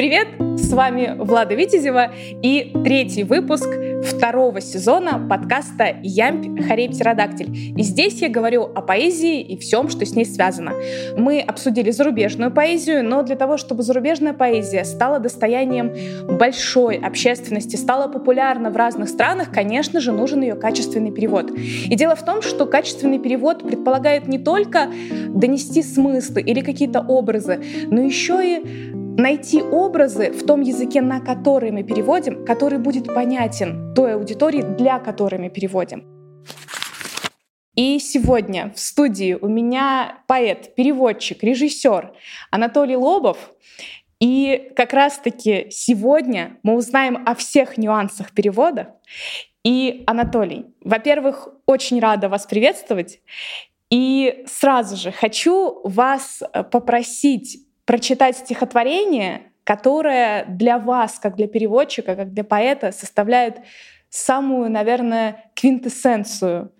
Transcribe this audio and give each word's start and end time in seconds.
Привет, 0.00 0.28
с 0.56 0.72
вами 0.72 1.14
Влада 1.18 1.54
Витязева 1.54 2.10
и 2.42 2.72
третий 2.84 3.22
выпуск 3.22 3.68
второго 4.02 4.62
сезона 4.62 5.20
подкаста 5.28 5.94
«Ямпь 6.02 6.58
Харей 6.66 6.88
Птеродактиль». 6.88 7.74
И 7.78 7.82
здесь 7.82 8.22
я 8.22 8.30
говорю 8.30 8.62
о 8.62 8.80
поэзии 8.80 9.42
и 9.42 9.58
всем, 9.58 9.90
что 9.90 10.06
с 10.06 10.16
ней 10.16 10.24
связано. 10.24 10.72
Мы 11.18 11.40
обсудили 11.40 11.90
зарубежную 11.90 12.50
поэзию, 12.50 13.04
но 13.04 13.22
для 13.22 13.36
того, 13.36 13.58
чтобы 13.58 13.82
зарубежная 13.82 14.32
поэзия 14.32 14.86
стала 14.86 15.18
достоянием 15.18 15.92
большой 16.38 16.96
общественности, 16.96 17.76
стала 17.76 18.08
популярна 18.08 18.70
в 18.70 18.78
разных 18.78 19.10
странах, 19.10 19.52
конечно 19.52 20.00
же, 20.00 20.12
нужен 20.12 20.40
ее 20.40 20.54
качественный 20.54 21.12
перевод. 21.12 21.50
И 21.50 21.94
дело 21.94 22.16
в 22.16 22.24
том, 22.24 22.40
что 22.40 22.64
качественный 22.64 23.18
перевод 23.18 23.64
предполагает 23.64 24.28
не 24.28 24.38
только 24.38 24.88
донести 25.28 25.82
смыслы 25.82 26.40
или 26.40 26.62
какие-то 26.62 27.00
образы, 27.00 27.60
но 27.90 28.00
еще 28.00 28.40
и 28.42 28.99
найти 29.16 29.62
образы 29.62 30.30
в 30.30 30.46
том 30.46 30.60
языке, 30.60 31.02
на 31.02 31.20
который 31.20 31.70
мы 31.70 31.82
переводим, 31.82 32.44
который 32.44 32.78
будет 32.78 33.06
понятен 33.06 33.94
той 33.94 34.14
аудитории, 34.14 34.62
для 34.62 34.98
которой 34.98 35.38
мы 35.38 35.50
переводим. 35.50 36.04
И 37.76 37.98
сегодня 37.98 38.72
в 38.74 38.80
студии 38.80 39.34
у 39.40 39.48
меня 39.48 40.18
поэт, 40.26 40.74
переводчик, 40.74 41.42
режиссер 41.42 42.12
Анатолий 42.50 42.96
Лобов. 42.96 43.54
И 44.20 44.72
как 44.76 44.92
раз-таки 44.92 45.68
сегодня 45.70 46.58
мы 46.62 46.74
узнаем 46.74 47.22
о 47.26 47.34
всех 47.34 47.78
нюансах 47.78 48.32
перевода. 48.32 48.96
И, 49.64 50.04
Анатолий, 50.06 50.66
во-первых, 50.82 51.48
очень 51.66 52.00
рада 52.00 52.28
вас 52.28 52.46
приветствовать. 52.46 53.20
И 53.90 54.44
сразу 54.46 54.96
же 54.96 55.10
хочу 55.10 55.80
вас 55.84 56.42
э, 56.42 56.62
попросить 56.62 57.66
прочитать 57.90 58.36
стихотворение, 58.36 59.50
которое 59.64 60.44
для 60.44 60.78
вас, 60.78 61.18
как 61.18 61.34
для 61.34 61.48
переводчика, 61.48 62.14
как 62.14 62.32
для 62.32 62.44
поэта, 62.44 62.92
составляет 62.92 63.56
самую, 64.08 64.70
наверное, 64.70 65.50
квинтэссенцию 65.56 66.70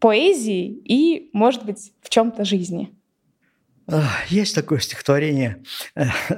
поэзии 0.00 0.80
и, 0.82 1.28
может 1.34 1.66
быть, 1.66 1.92
в 2.00 2.08
чем-то 2.08 2.46
жизни. 2.46 2.94
Есть 4.28 4.54
такое 4.54 4.78
стихотворение. 4.78 5.62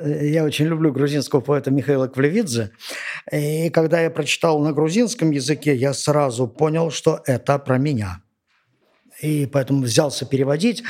Я 0.03 0.43
очень 0.43 0.67
люблю 0.67 0.93
грузинского 0.93 1.41
поэта 1.41 1.71
Михаила 1.71 2.09
Квлевидзе. 2.09 2.73
И 3.31 3.71
когда 3.71 4.01
я 4.01 4.11
прочитал 4.11 4.59
на 4.59 4.73
грузинском 4.73 5.31
языке, 5.31 5.77
я 5.77 5.95
сразу 5.95 6.49
понял, 6.49 6.91
что 6.91 7.21
это 7.25 7.61
про 7.61 7.79
меня. 7.79 8.21
И 9.23 9.47
поэтому 9.47 9.83
взялся 9.83 10.27
переводить. 10.27 10.83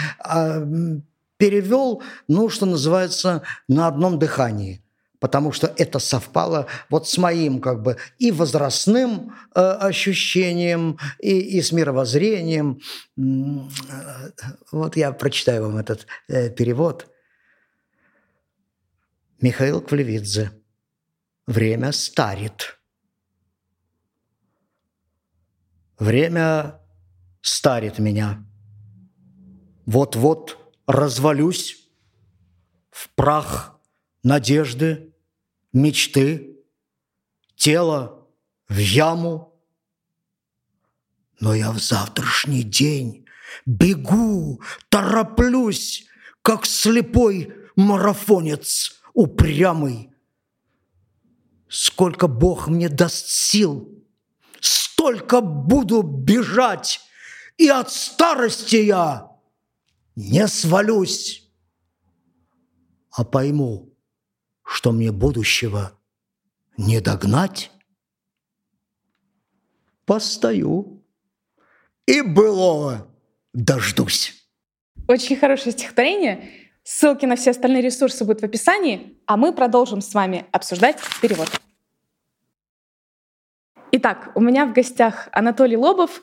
Перевел, 1.36 2.02
ну, 2.28 2.48
что 2.48 2.66
называется, 2.66 3.42
на 3.68 3.88
одном 3.88 4.18
дыхании 4.18 4.82
потому 5.18 5.52
что 5.52 5.72
это 5.76 5.98
совпало 5.98 6.66
вот 6.90 7.08
с 7.08 7.18
моим 7.18 7.60
как 7.60 7.82
бы 7.82 7.96
и 8.18 8.30
возрастным 8.30 9.34
э, 9.54 9.60
ощущением, 9.60 10.98
и, 11.18 11.58
и 11.58 11.62
с 11.62 11.72
мировоззрением. 11.72 12.80
Вот 14.72 14.96
я 14.96 15.12
прочитаю 15.12 15.64
вам 15.64 15.78
этот 15.78 16.06
э, 16.28 16.50
перевод. 16.50 17.10
Михаил 19.40 19.80
Квлевидзе. 19.80 20.52
Время 21.46 21.92
старит. 21.92 22.78
Время 25.98 26.80
старит 27.40 27.98
меня. 27.98 28.44
Вот-вот 29.86 30.65
развалюсь 30.86 31.88
в 32.90 33.08
прах 33.10 33.78
надежды, 34.22 35.12
мечты, 35.72 36.56
тело 37.56 38.26
в 38.68 38.78
яму. 38.78 39.52
Но 41.40 41.54
я 41.54 41.70
в 41.72 41.78
завтрашний 41.78 42.62
день 42.62 43.26
бегу, 43.66 44.62
тороплюсь, 44.88 46.06
как 46.42 46.64
слепой 46.64 47.52
марафонец 47.74 49.02
упрямый. 49.12 50.10
Сколько 51.68 52.28
Бог 52.28 52.68
мне 52.68 52.88
даст 52.88 53.28
сил, 53.28 53.92
столько 54.60 55.40
буду 55.40 56.02
бежать, 56.02 57.00
и 57.58 57.68
от 57.68 57.90
старости 57.90 58.76
я 58.76 59.35
не 60.16 60.48
свалюсь, 60.48 61.48
а 63.10 63.24
пойму, 63.24 63.94
что 64.64 64.90
мне 64.92 65.12
будущего 65.12 65.92
не 66.76 67.00
догнать, 67.00 67.70
постою 70.04 71.04
и 72.06 72.22
былого 72.22 73.06
дождусь. 73.52 74.48
Очень 75.08 75.36
хорошее 75.36 75.72
стихотворение. 75.72 76.50
Ссылки 76.82 77.26
на 77.26 77.36
все 77.36 77.50
остальные 77.50 77.82
ресурсы 77.82 78.24
будут 78.24 78.42
в 78.42 78.44
описании, 78.44 79.18
а 79.26 79.36
мы 79.36 79.52
продолжим 79.52 80.00
с 80.00 80.14
вами 80.14 80.46
обсуждать 80.52 81.00
перевод. 81.20 81.48
Итак, 83.92 84.30
у 84.34 84.40
меня 84.40 84.66
в 84.66 84.72
гостях 84.72 85.28
Анатолий 85.32 85.76
Лобов. 85.76 86.22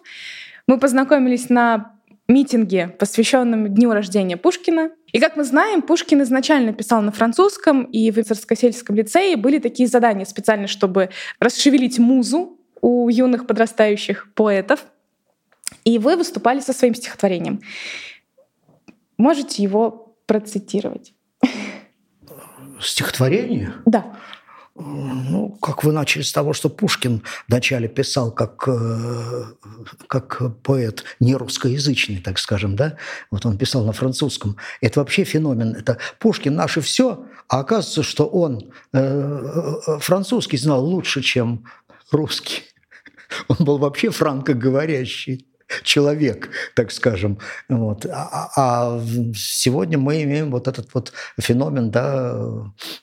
Мы 0.68 0.80
познакомились 0.80 1.50
на 1.50 1.93
митинге, 2.28 2.88
посвященном 2.88 3.74
дню 3.74 3.92
рождения 3.92 4.38
Пушкина. 4.38 4.92
И 5.12 5.20
как 5.20 5.36
мы 5.36 5.44
знаем, 5.44 5.82
Пушкин 5.82 6.22
изначально 6.24 6.74
писал 6.74 7.02
на 7.02 7.12
французском, 7.12 7.84
и 7.84 8.12
в 8.12 8.24
Царскосельском 8.24 8.96
лицее 8.96 9.36
были 9.38 9.60
такие 9.60 9.88
задания 9.88 10.26
специально, 10.26 10.68
чтобы 10.68 11.10
расшевелить 11.40 12.00
музу 12.00 12.58
у 12.82 13.10
юных 13.10 13.48
подрастающих 13.48 14.34
поэтов. 14.34 14.86
И 15.84 16.00
вы 16.00 16.16
выступали 16.16 16.60
со 16.60 16.74
своим 16.74 16.96
стихотворением. 16.96 17.62
Можете 19.18 19.62
его 19.62 20.16
процитировать? 20.26 21.14
Стихотворение? 22.82 23.74
Да. 23.86 24.18
Ну, 24.76 25.50
как 25.62 25.84
вы 25.84 25.92
начали 25.92 26.24
с 26.24 26.32
того, 26.32 26.54
что 26.54 26.68
Пушкин 26.68 27.22
вначале 27.48 27.88
писал 27.88 28.32
как, 28.32 28.68
э, 28.68 29.44
как 30.08 30.42
поэт 30.64 31.04
не 31.20 31.36
русскоязычный, 31.36 32.20
так 32.20 32.40
скажем, 32.40 32.76
да? 32.76 32.98
Вот 33.30 33.46
он 33.46 33.58
писал 33.58 33.86
на 33.86 33.92
французском. 33.92 34.58
Это 34.82 35.00
вообще 35.00 35.26
феномен. 35.26 35.76
Это 35.76 36.00
Пушкин 36.18 36.56
наше 36.56 36.82
все, 36.82 37.24
а 37.48 37.60
оказывается, 37.60 38.02
что 38.02 38.26
он 38.26 38.72
э, 38.94 39.00
э, 39.00 40.00
французский 40.00 40.58
знал 40.58 40.84
лучше, 40.84 41.22
чем 41.22 41.66
русский. 42.12 42.64
Он 43.48 43.58
был 43.60 43.78
вообще 43.78 44.10
франкоговорящий 44.10 45.48
человек, 45.84 46.50
так 46.76 46.92
скажем. 46.92 47.40
Вот. 47.70 48.06
А, 48.06 48.50
а 48.56 49.02
сегодня 49.36 49.98
мы 49.98 50.24
имеем 50.24 50.52
вот 50.52 50.68
этот 50.68 50.94
вот 50.94 51.14
феномен 51.40 51.92
да, 51.92 52.36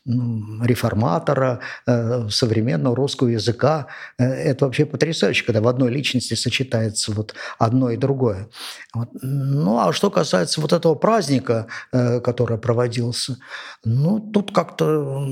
реформатора, 0.04 1.60
э, 1.86 2.28
современного 2.30 2.96
русского 2.96 3.28
языка. 3.28 3.86
Э, 4.18 4.24
это 4.24 4.66
вообще 4.66 4.86
потрясающе, 4.86 5.44
когда 5.44 5.60
в 5.60 5.68
одной 5.68 5.90
личности 5.90 6.34
сочетается 6.34 7.12
вот 7.12 7.34
одно 7.58 7.90
и 7.90 7.96
другое. 7.96 8.48
Вот. 8.94 9.08
Ну, 9.22 9.78
а 9.78 9.92
что 9.92 10.10
касается 10.10 10.60
вот 10.60 10.72
этого 10.72 10.94
праздника, 10.94 11.66
э, 11.92 12.20
который 12.20 12.58
проводился, 12.58 13.36
ну, 13.84 14.20
тут 14.20 14.52
как-то 14.52 15.26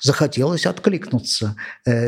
захотелось 0.00 0.66
откликнуться. 0.66 1.56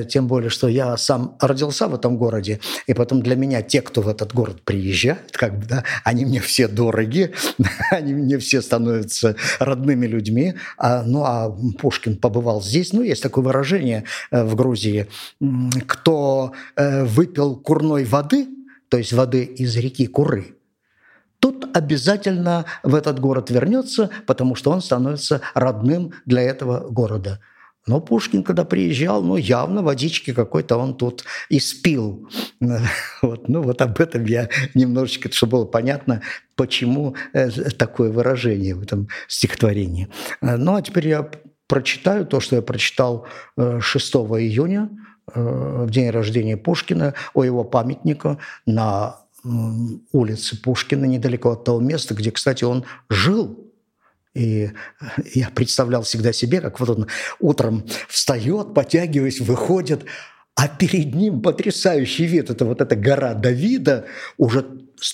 Тем 0.08 0.26
более, 0.26 0.50
что 0.50 0.68
я 0.68 0.96
сам 0.96 1.36
родился 1.40 1.88
в 1.88 1.94
этом 1.94 2.16
городе, 2.16 2.60
и 2.86 2.94
потом 2.94 3.22
для 3.22 3.36
меня 3.36 3.62
те, 3.62 3.82
кто 3.82 4.02
в 4.02 4.08
этот 4.08 4.34
город 4.34 4.49
город 4.50 4.62
приезжают, 4.64 5.32
как 5.32 5.58
бы, 5.58 5.66
да, 5.66 5.84
они 6.04 6.24
мне 6.24 6.40
все 6.40 6.68
дороги, 6.68 7.32
они 7.90 8.14
мне 8.14 8.38
все 8.38 8.62
становятся 8.62 9.36
родными 9.58 10.06
людьми. 10.06 10.54
А, 10.76 11.02
ну, 11.02 11.22
а 11.24 11.56
Пушкин 11.78 12.16
побывал 12.16 12.62
здесь. 12.62 12.92
Ну, 12.92 13.02
есть 13.02 13.22
такое 13.22 13.44
выражение 13.44 14.04
э, 14.30 14.44
в 14.44 14.54
Грузии. 14.54 15.06
Кто 15.86 16.52
э, 16.76 17.04
выпил 17.04 17.56
курной 17.56 18.04
воды, 18.04 18.48
то 18.88 18.98
есть 18.98 19.12
воды 19.12 19.44
из 19.44 19.76
реки 19.76 20.06
Куры, 20.06 20.56
тот 21.38 21.76
обязательно 21.76 22.64
в 22.82 22.94
этот 22.94 23.20
город 23.20 23.50
вернется, 23.50 24.10
потому 24.26 24.56
что 24.56 24.70
он 24.70 24.82
становится 24.82 25.40
родным 25.54 26.12
для 26.26 26.42
этого 26.42 26.90
города. 26.90 27.40
Но 27.86 28.00
Пушкин, 28.00 28.42
когда 28.42 28.64
приезжал, 28.64 29.22
ну, 29.22 29.36
явно 29.36 29.82
водички 29.82 30.32
какой-то 30.32 30.76
он 30.76 30.96
тут 30.96 31.24
испил. 31.48 32.28
Вот, 33.22 33.48
ну, 33.48 33.62
вот 33.62 33.82
об 33.82 34.00
этом 34.00 34.24
я 34.24 34.48
немножечко, 34.74 35.30
чтобы 35.32 35.52
было 35.52 35.64
понятно, 35.64 36.22
почему 36.56 37.14
э, 37.32 37.50
такое 37.70 38.10
выражение 38.10 38.74
в 38.74 38.82
этом 38.82 39.08
стихотворении. 39.28 40.08
Э, 40.40 40.56
ну, 40.56 40.74
а 40.74 40.82
теперь 40.82 41.08
я 41.08 41.30
прочитаю 41.66 42.26
то, 42.26 42.40
что 42.40 42.56
я 42.56 42.62
прочитал 42.62 43.26
6 43.56 44.14
э, 44.14 44.18
июня, 44.18 44.90
в 45.32 45.88
день 45.90 46.10
рождения 46.10 46.56
Пушкина, 46.56 47.14
о 47.34 47.44
его 47.44 47.62
памятнику 47.62 48.40
на 48.66 49.20
улице 50.12 50.60
Пушкина, 50.60 51.04
недалеко 51.04 51.52
от 51.52 51.62
того 51.62 51.80
места, 51.80 52.14
где, 52.14 52.32
кстати, 52.32 52.64
он 52.64 52.84
жил 53.08 53.69
И 54.34 54.70
я 55.34 55.50
представлял 55.50 56.02
всегда 56.02 56.32
себе, 56.32 56.60
как 56.60 56.78
вот 56.80 56.90
он 56.90 57.06
утром 57.40 57.84
встает, 58.08 58.74
потягиваясь, 58.74 59.40
выходит, 59.40 60.04
а 60.54 60.68
перед 60.68 61.14
ним 61.14 61.42
потрясающий 61.42 62.26
вид. 62.26 62.50
Это 62.50 62.64
вот 62.64 62.80
эта 62.80 62.94
гора 62.94 63.34
Давида, 63.34 64.06
уже 64.36 64.64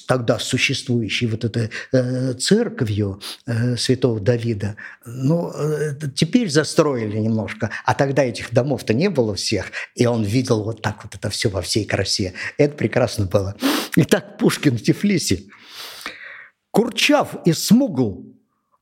тогда 0.07 0.39
существующей 0.39 1.27
вот 1.27 1.45
этой 1.45 1.71
э, 1.93 2.33
церковью 2.35 3.21
э, 3.47 3.77
святого 3.77 4.21
Давида. 4.21 4.77
Ну, 5.05 5.53
э, 5.53 5.95
теперь 6.15 6.51
застроили 6.51 7.17
немножко, 7.19 7.71
а 7.85 7.95
тогда 7.95 8.25
этих 8.25 8.53
домов-то 8.53 8.95
не 8.95 9.09
было 9.09 9.35
всех, 9.35 9.71
и 9.95 10.07
он 10.07 10.25
видел 10.25 10.65
вот 10.65 10.83
так 10.83 11.05
вот 11.05 11.15
это 11.15 11.31
все 11.31 11.49
во 11.49 11.63
всей 11.63 11.85
красе. 11.85 12.33
Это 12.59 12.77
прекрасно 12.77 13.27
было. 13.27 13.55
Итак, 13.97 14.39
Пушкин 14.39 14.77
в 14.77 14.83
Тифлисе. 14.83 15.45
Курчав 16.73 17.37
и 17.47 17.53
смугл, 17.53 18.36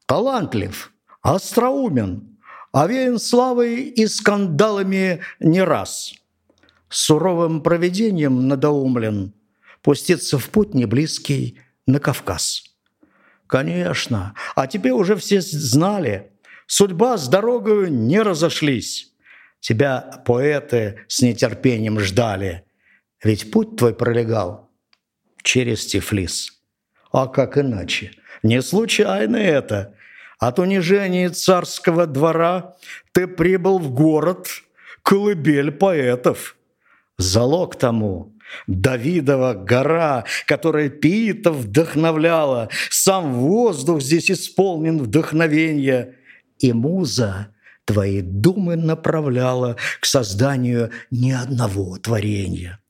талантлив, 0.06 0.93
остроумен, 1.23 2.39
овеян 2.73 3.19
славой 3.19 3.83
и 3.83 4.06
скандалами 4.06 5.21
не 5.41 5.62
раз– 5.62 6.15
суровым 6.95 7.61
проведением 7.61 8.47
надоумлен 8.49 9.35
пуститься 9.83 10.39
в 10.39 10.49
путь 10.51 10.75
неблизкий 10.75 11.59
на 11.87 11.99
Кавказ. 11.99 12.65
Конечно, 13.47 14.35
а 14.55 14.67
тебе 14.67 14.93
уже 14.93 15.17
все 15.17 15.41
знали, 15.41 16.33
судьба 16.67 17.19
с 17.19 17.29
дорогою 17.29 17.93
не 17.93 18.23
разошлись. 18.23 19.12
Тебя 19.61 20.23
поэты 20.25 21.00
с 21.09 21.21
нетерпением 21.23 21.99
ждали, 22.00 22.65
ведь 23.23 23.50
путь 23.50 23.77
твой 23.77 23.95
пролегал 23.95 24.71
через 25.43 25.87
Тифлис. 25.87 26.53
А 27.12 27.27
как 27.27 27.59
иначе? 27.59 28.12
Не 28.43 28.62
случайно 28.62 29.37
это. 29.37 29.94
От 30.46 30.58
унижения 30.58 31.31
царского 31.31 32.06
двора 32.06 32.76
ты 33.12 33.26
прибыл 33.26 33.79
в 33.79 33.91
город, 33.91 34.49
колыбель 35.02 35.73
поэтов– 35.73 36.56
Залог 37.19 37.76
тому 37.76 38.35
Давидова 38.67 39.55
гора, 39.55 40.26
которая 40.46 40.91
Пита 40.91 41.50
вдохновляла, 41.50 42.69
сам 42.91 43.32
воздух 43.32 44.02
здесь 44.02 44.31
исполнен 44.31 44.99
вдохновения, 44.99 46.17
и 46.58 46.75
муза 46.75 47.49
твои 47.87 48.20
думы 48.20 48.76
направляла 48.76 49.76
к 50.00 50.05
созданию 50.05 50.90
ни 51.11 51.31
одного 51.31 51.97
творения. 51.97 52.81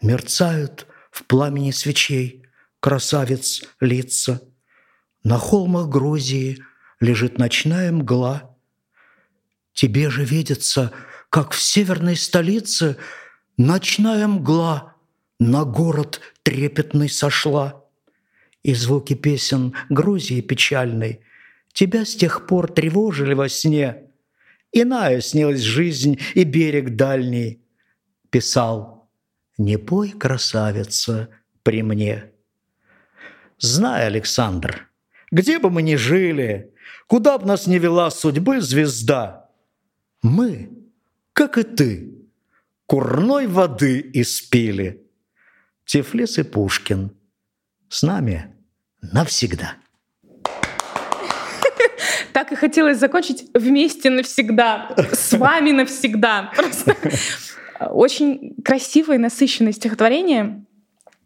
Мерцают 0.00 0.86
в 1.10 1.24
пламени 1.24 1.72
свечей 1.72 2.46
красавец 2.80 3.64
лица, 3.80 4.40
на 5.24 5.38
холмах 5.38 5.88
Грузии 5.88 6.62
лежит 7.00 7.38
ночная 7.38 7.90
мгла. 7.90 8.56
Тебе 9.72 10.10
же 10.10 10.24
видится, 10.24 10.92
как 11.30 11.52
в 11.52 11.60
северной 11.60 12.16
столице– 12.16 12.96
Ночная 13.56 14.26
мгла 14.26 14.96
на 15.38 15.64
город 15.64 16.20
трепетный 16.42 17.08
сошла, 17.08 17.84
И 18.64 18.74
звуки 18.74 19.14
песен 19.14 19.74
Грузии 19.90 20.40
печальной 20.40 21.20
Тебя 21.72 22.04
с 22.04 22.16
тех 22.16 22.46
пор 22.46 22.72
тревожили 22.72 23.34
во 23.34 23.48
сне. 23.48 24.10
Иная 24.72 25.20
снилась 25.20 25.60
жизнь 25.60 26.20
и 26.34 26.44
берег 26.44 26.96
дальний. 26.96 27.60
Писал 28.30 29.08
«Не 29.58 29.76
пой, 29.76 30.10
красавица, 30.10 31.28
при 31.62 31.82
мне». 31.82 32.30
Знай, 33.58 34.06
Александр, 34.06 34.88
где 35.34 35.58
бы 35.58 35.68
мы 35.68 35.82
ни 35.82 35.96
жили, 35.96 36.72
Куда 37.06 37.38
б 37.38 37.44
нас 37.44 37.66
ни 37.66 37.78
вела 37.78 38.10
судьбы 38.10 38.60
звезда, 38.60 39.50
Мы, 40.22 40.70
как 41.32 41.58
и 41.58 41.64
ты, 41.64 42.14
курной 42.86 43.46
воды 43.46 44.10
испили. 44.14 45.02
Тифлис 45.84 46.38
и 46.38 46.44
Пушкин 46.44 47.10
с 47.88 48.02
нами 48.02 48.54
навсегда. 49.02 49.76
Так 52.32 52.52
и 52.52 52.56
хотелось 52.56 52.98
закончить 52.98 53.46
вместе 53.54 54.10
навсегда, 54.10 54.94
с 55.12 55.32
вами 55.32 55.72
навсегда. 55.72 56.52
Просто 56.56 56.96
очень 57.90 58.56
красивое, 58.64 59.18
насыщенное 59.18 59.72
стихотворение 59.72 60.64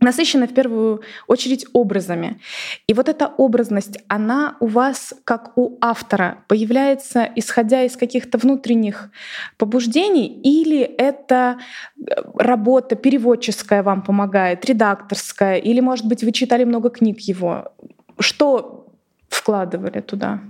насыщена 0.00 0.47
в 0.47 0.55
первую 0.55 1.03
очередь 1.27 1.67
образами. 1.73 2.41
И 2.87 2.95
вот 2.95 3.09
эта 3.09 3.27
образность, 3.27 3.99
она 4.09 4.56
у 4.61 4.67
вас, 4.67 5.15
как 5.25 5.56
у 5.56 5.77
автора, 5.81 6.45
появляется 6.49 7.29
исходя 7.37 7.83
из 7.83 7.97
каких-то 7.97 8.39
внутренних 8.39 9.11
побуждений, 9.56 10.41
или 10.43 10.81
это 10.81 11.59
э, 11.97 12.11
работа 12.35 12.97
переводческая 12.97 13.83
вам 13.83 14.03
помогает, 14.03 14.65
редакторская, 14.65 15.56
или, 15.56 15.81
может 15.81 16.06
быть, 16.06 16.23
вы 16.23 16.33
читали 16.33 16.65
много 16.65 16.91
книг 16.91 17.21
его? 17.21 17.73
Что 18.19 18.87
вкладывали 19.29 20.01
туда? 20.01 20.41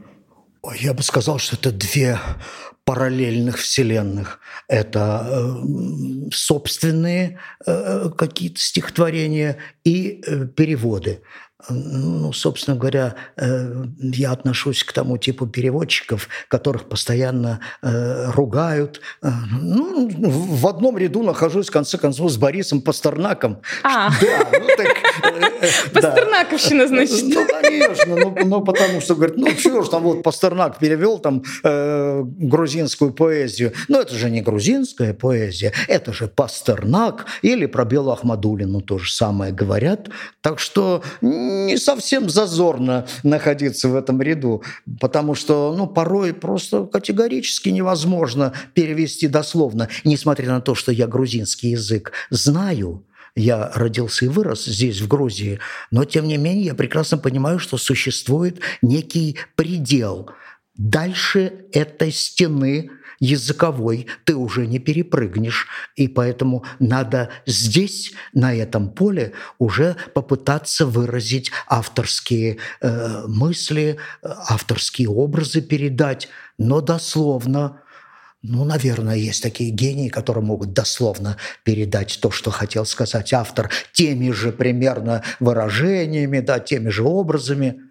Я 0.74 0.94
бы 0.94 1.02
сказал, 1.02 1.38
что 1.38 1.56
это 1.56 1.70
две 1.72 2.18
параллельных 2.84 3.58
вселенных. 3.58 4.40
Это 4.66 5.26
э, 5.28 6.30
собственные 6.32 7.38
э, 7.66 8.10
какие-то 8.16 8.58
стихотворения 8.58 9.58
и 9.84 10.22
э, 10.26 10.46
переводы. 10.46 11.20
Ну, 11.68 12.32
собственно 12.32 12.76
говоря, 12.76 13.16
э, 13.36 13.84
я 14.00 14.30
отношусь 14.30 14.84
к 14.84 14.92
тому 14.92 15.18
типу 15.18 15.46
переводчиков, 15.46 16.28
которых 16.46 16.88
постоянно 16.88 17.60
э, 17.82 18.30
ругают. 18.30 19.00
Э, 19.22 19.30
ну, 19.60 20.08
в 20.08 20.66
одном 20.68 20.96
ряду 20.96 21.24
нахожусь, 21.24 21.68
в 21.68 21.72
конце 21.72 21.98
концов, 21.98 22.30
с 22.30 22.36
Борисом 22.36 22.80
Пастернаком. 22.80 23.60
А. 23.82 24.10
Да, 24.20 24.48
ну 24.52 24.66
так... 24.76 24.96
Пастернаковщина, 25.92 26.88
значит. 26.88 27.24
Ну, 27.24 27.46
конечно, 27.46 28.16
ну, 28.16 28.36
ну 28.44 28.64
потому 28.64 29.00
что, 29.00 29.14
говорит, 29.14 29.36
ну, 29.36 29.52
чего 29.54 29.82
ж 29.82 29.88
там 29.88 30.02
вот 30.02 30.22
Пастернак 30.22 30.78
перевел 30.78 31.18
там 31.18 31.42
грузинскую 31.62 33.12
поэзию. 33.12 33.72
Ну, 33.88 34.00
это 34.00 34.14
же 34.14 34.30
не 34.30 34.40
грузинская 34.40 35.14
поэзия, 35.14 35.72
это 35.86 36.12
же 36.12 36.28
Пастернак 36.28 37.26
или 37.42 37.66
про 37.66 37.84
Белу 37.84 38.10
Ахмадулину 38.12 38.80
то 38.80 38.98
же 38.98 39.12
самое 39.12 39.52
говорят. 39.52 40.08
Так 40.40 40.58
что 40.58 41.02
не 41.20 41.76
совсем 41.76 42.28
зазорно 42.28 43.06
находиться 43.22 43.88
в 43.88 43.96
этом 43.96 44.20
ряду, 44.22 44.62
потому 45.00 45.34
что 45.34 45.74
ну, 45.76 45.86
порой 45.86 46.32
просто 46.34 46.84
категорически 46.84 47.68
невозможно 47.70 48.52
перевести 48.74 49.28
дословно, 49.28 49.88
несмотря 50.04 50.48
на 50.48 50.60
то, 50.60 50.74
что 50.74 50.92
я 50.92 51.06
грузинский 51.06 51.70
язык 51.70 52.12
знаю, 52.30 53.04
я 53.38 53.70
родился 53.74 54.24
и 54.24 54.28
вырос 54.28 54.64
здесь, 54.64 55.00
в 55.00 55.08
Грузии, 55.08 55.60
но 55.90 56.04
тем 56.04 56.26
не 56.26 56.36
менее 56.36 56.66
я 56.66 56.74
прекрасно 56.74 57.18
понимаю, 57.18 57.58
что 57.58 57.78
существует 57.78 58.60
некий 58.82 59.36
предел. 59.54 60.30
Дальше 60.74 61.52
этой 61.72 62.12
стены 62.12 62.90
языковой 63.20 64.06
ты 64.24 64.36
уже 64.36 64.66
не 64.66 64.78
перепрыгнешь. 64.78 65.66
И 65.96 66.08
поэтому 66.08 66.64
надо 66.78 67.30
здесь, 67.46 68.12
на 68.32 68.54
этом 68.54 68.90
поле, 68.90 69.32
уже 69.58 69.96
попытаться 70.14 70.86
выразить 70.86 71.50
авторские 71.66 72.58
э, 72.80 73.26
мысли, 73.26 73.98
авторские 74.22 75.08
образы 75.08 75.60
передать, 75.60 76.28
но 76.58 76.80
дословно. 76.80 77.82
Ну, 78.42 78.64
наверное, 78.64 79.16
есть 79.16 79.42
такие 79.42 79.70
гении, 79.70 80.08
которые 80.08 80.44
могут 80.44 80.72
дословно 80.72 81.36
передать 81.64 82.18
то, 82.22 82.30
что 82.30 82.50
хотел 82.50 82.86
сказать 82.86 83.32
автор, 83.32 83.70
теми 83.92 84.30
же 84.30 84.52
примерно 84.52 85.24
выражениями, 85.40 86.40
да, 86.40 86.60
теми 86.60 86.88
же 86.88 87.02
образами– 87.02 87.80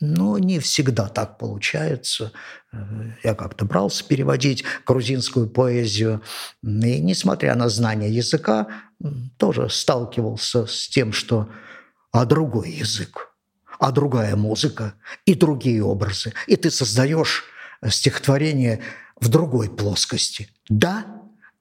но 0.00 0.38
не 0.38 0.58
всегда 0.58 1.08
так 1.08 1.38
получается. 1.38 2.32
Э, 2.72 2.76
я 3.22 3.34
как-то 3.34 3.64
брался 3.66 4.04
переводить 4.04 4.64
грузинскую 4.86 5.48
поэзию, 5.48 6.22
и, 6.62 7.00
несмотря 7.00 7.54
на 7.54 7.68
знание 7.68 8.10
языка, 8.10 8.66
тоже 9.36 9.68
сталкивался 9.68 10.66
с 10.66 10.88
тем, 10.88 11.12
что 11.12 11.48
а 12.12 12.24
другой 12.24 12.70
язык, 12.70 13.30
а 13.78 13.92
другая 13.92 14.36
музыка 14.36 14.94
и 15.26 15.34
другие 15.34 15.82
образы. 15.82 16.32
И 16.46 16.56
ты 16.56 16.70
создаешь 16.70 17.44
стихотворение 17.86 18.80
в 19.20 19.28
другой 19.28 19.68
плоскости. 19.68 20.48
Да, 20.68 21.06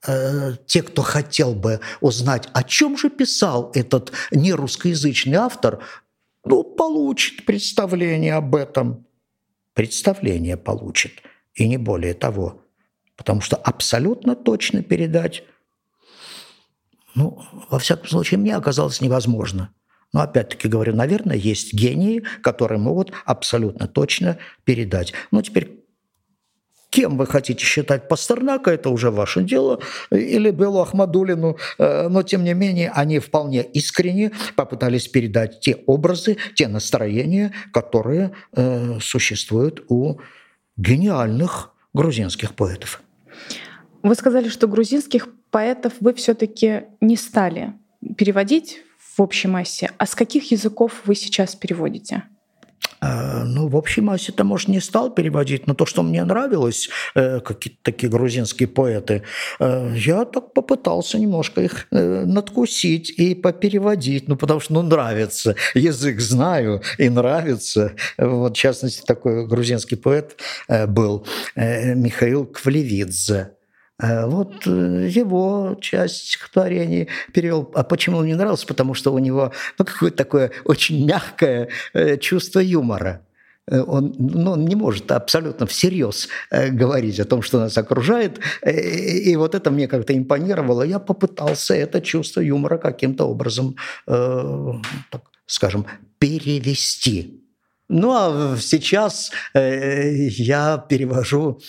э, 0.08 0.54
те, 0.66 0.82
кто 0.82 1.02
хотел 1.02 1.54
бы 1.54 1.82
узнать, 2.02 2.50
о 2.54 2.64
чем 2.64 2.98
же 2.98 3.10
писал 3.10 3.72
этот 3.76 4.12
нерусскоязычный 4.32 5.36
автор, 5.36 5.84
ну, 6.46 6.64
получит 6.64 7.46
представление 7.46 8.36
об 8.36 8.56
этом. 8.56 9.06
Представление 9.74 10.58
получит, 10.58 11.22
и 11.54 11.68
не 11.68 11.78
более 11.78 12.14
того. 12.14 12.62
Потому 13.16 13.42
что 13.42 13.58
абсолютно 13.58 14.36
точно 14.36 14.82
передать, 14.82 15.44
ну, 17.16 17.44
во 17.70 17.80
всяком 17.80 18.08
случае, 18.08 18.40
мне 18.40 18.56
оказалось 18.56 19.02
невозможно. 19.02 19.74
Но 20.14 20.22
опять-таки 20.22 20.68
говорю, 20.68 20.96
наверное, 20.96 21.36
есть 21.36 21.74
гении, 21.74 22.24
которые 22.42 22.80
могут 22.80 23.12
абсолютно 23.26 23.88
точно 23.88 24.38
передать. 24.64 25.14
Ну, 25.32 25.42
теперь 25.42 25.79
Кем 26.90 27.18
вы 27.18 27.28
хотите 27.28 27.64
считать 27.64 28.08
Пастернака, 28.08 28.72
это 28.72 28.90
уже 28.90 29.12
ваше 29.12 29.44
дело, 29.44 29.80
или 30.12 30.50
Беллу 30.50 30.80
Ахмадулину, 30.80 31.58
э, 31.78 32.08
но 32.10 32.24
тем 32.24 32.44
не 32.44 32.56
менее 32.56 32.90
они 32.90 33.20
вполне 33.20 33.64
искренне 33.64 34.32
попытались 34.56 35.08
передать 35.08 35.60
те 35.60 35.76
образы, 35.86 36.38
те 36.56 36.68
настроения, 36.68 37.52
которые 37.72 38.32
э, 38.54 39.00
существуют 39.02 39.84
у 39.88 40.20
гениальных 40.78 41.74
грузинских 41.94 42.56
поэтов. 42.56 43.02
Вы 44.02 44.16
сказали, 44.16 44.50
что 44.50 44.68
грузинских 44.68 45.28
поэтов 45.52 45.94
вы 46.00 46.14
все-таки 46.14 46.84
не 47.02 47.18
стали 47.18 47.74
переводить 48.18 48.82
в 48.98 49.22
общей 49.22 49.48
массе. 49.48 49.92
А 49.98 50.06
с 50.06 50.16
каких 50.16 50.52
языков 50.52 51.02
вы 51.06 51.16
сейчас 51.16 51.56
переводите? 51.56 52.24
Э, 53.02 53.44
ну, 53.44 53.68
в 53.68 53.76
общей 53.76 54.02
массе 54.02 54.32
это, 54.32 54.44
может, 54.44 54.68
не 54.68 54.80
стал 54.80 55.10
переводить, 55.14 55.68
но 55.68 55.74
то, 55.74 55.86
что 55.86 56.04
мне 56.04 56.24
нравилось, 56.24 56.90
э, 57.16 57.40
какие-то 57.40 57.80
такие 57.84 58.10
грузинские 58.10 58.68
поэты, 58.68 59.24
э, 59.60 59.94
я 59.96 60.26
так 60.26 60.54
попытался 60.54 61.18
немножко 61.20 61.62
их 61.62 61.88
надкусить 61.92 63.10
и 63.10 63.36
попереводить, 63.36 64.28
ну, 64.28 64.36
потому 64.36 64.60
что, 64.60 64.74
ну, 64.74 64.82
нравится. 64.82 65.56
Язык 65.74 66.20
знаю 66.20 66.82
и 66.98 67.10
нравится. 67.10 67.94
Вот, 68.18 68.54
в 68.54 68.60
частности, 68.60 69.02
такой 69.06 69.48
грузинский 69.48 69.96
поэт 69.96 70.38
был 70.68 71.26
Михаил 71.56 72.46
Квлевидзе. 72.46 73.52
Э, 74.02 74.26
вот 74.26 74.66
э, 74.66 75.08
его 75.10 75.78
часть 75.82 76.28
стихотворений 76.28 77.10
перевел. 77.34 77.70
А 77.76 77.84
почему 77.84 78.18
он 78.18 78.26
мне 78.26 78.36
нравился? 78.36 78.66
Потому 78.66 78.94
что 78.94 79.14
у 79.14 79.20
него 79.20 79.52
ну, 79.78 79.86
какое-то 79.86 80.18
такое 80.18 80.52
очень 80.64 81.06
мягкое 81.06 81.70
э, 81.94 82.18
чувство 82.18 82.60
юмора 82.60 83.22
он, 83.72 84.16
ну, 84.18 84.54
он 84.54 84.66
не 84.66 84.74
может 84.74 85.12
абсолютно 85.12 85.68
всерьез 85.68 86.28
говорить 86.50 87.20
о 87.20 87.26
том, 87.26 87.44
что 87.44 87.60
нас 87.60 87.78
окружает. 87.78 88.40
И 88.66 89.36
вот 89.36 89.54
это 89.54 89.70
мне 89.70 89.88
как-то 89.88 90.18
импонировало. 90.18 90.82
Я 90.82 90.98
попытался 90.98 91.76
это 91.76 92.02
чувство 92.02 92.42
юмора 92.42 92.80
каким-то 92.80 93.26
образом, 93.26 93.76
так 94.08 95.22
скажем, 95.46 95.86
перевести. 96.18 97.44
Ну 97.90 98.12
а 98.12 98.58
сейчас 98.60 99.30
я 99.54 100.84
перевожу 100.90 101.60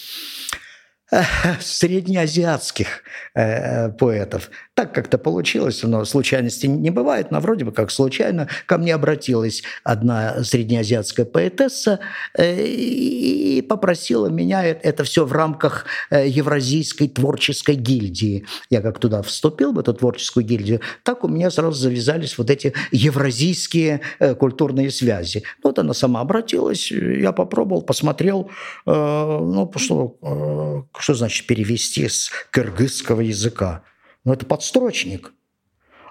среднеазиатских 1.60 3.02
э, 3.34 3.90
поэтов. 3.90 4.50
Так 4.74 4.94
как-то 4.94 5.18
получилось, 5.18 5.82
но 5.82 6.04
случайности 6.04 6.66
не 6.66 6.90
бывает, 6.90 7.30
но 7.30 7.40
вроде 7.40 7.64
бы 7.64 7.72
как 7.72 7.90
случайно 7.90 8.48
ко 8.66 8.78
мне 8.78 8.94
обратилась 8.94 9.62
одна 9.84 10.42
среднеазиатская 10.44 11.26
поэтесса 11.26 12.00
э, 12.36 12.62
и 12.62 13.62
попросила 13.62 14.28
меня 14.28 14.64
это 14.64 15.04
все 15.04 15.24
в 15.24 15.32
рамках 15.32 15.86
э, 16.10 16.28
Евразийской 16.28 17.08
творческой 17.08 17.74
гильдии. 17.74 18.46
Я 18.70 18.80
как 18.80 18.98
туда 18.98 19.22
вступил, 19.22 19.72
в 19.72 19.78
эту 19.78 19.94
творческую 19.94 20.46
гильдию, 20.46 20.80
так 21.02 21.24
у 21.24 21.28
меня 21.28 21.50
сразу 21.50 21.78
завязались 21.78 22.38
вот 22.38 22.50
эти 22.50 22.72
евразийские 22.92 24.00
э, 24.18 24.34
культурные 24.34 24.90
связи. 24.90 25.42
Вот 25.62 25.78
она 25.78 25.94
сама 25.94 26.20
обратилась, 26.20 26.90
я 26.90 27.32
попробовал, 27.32 27.82
посмотрел, 27.82 28.50
э, 28.86 28.90
ну, 28.92 29.70
что 29.76 30.16
э, 30.22 30.99
что 31.00 31.14
значит 31.14 31.46
перевести 31.46 32.08
с 32.08 32.30
кыргызского 32.50 33.20
языка? 33.20 33.82
Ну, 34.24 34.32
это 34.32 34.46
подстрочник. 34.46 35.32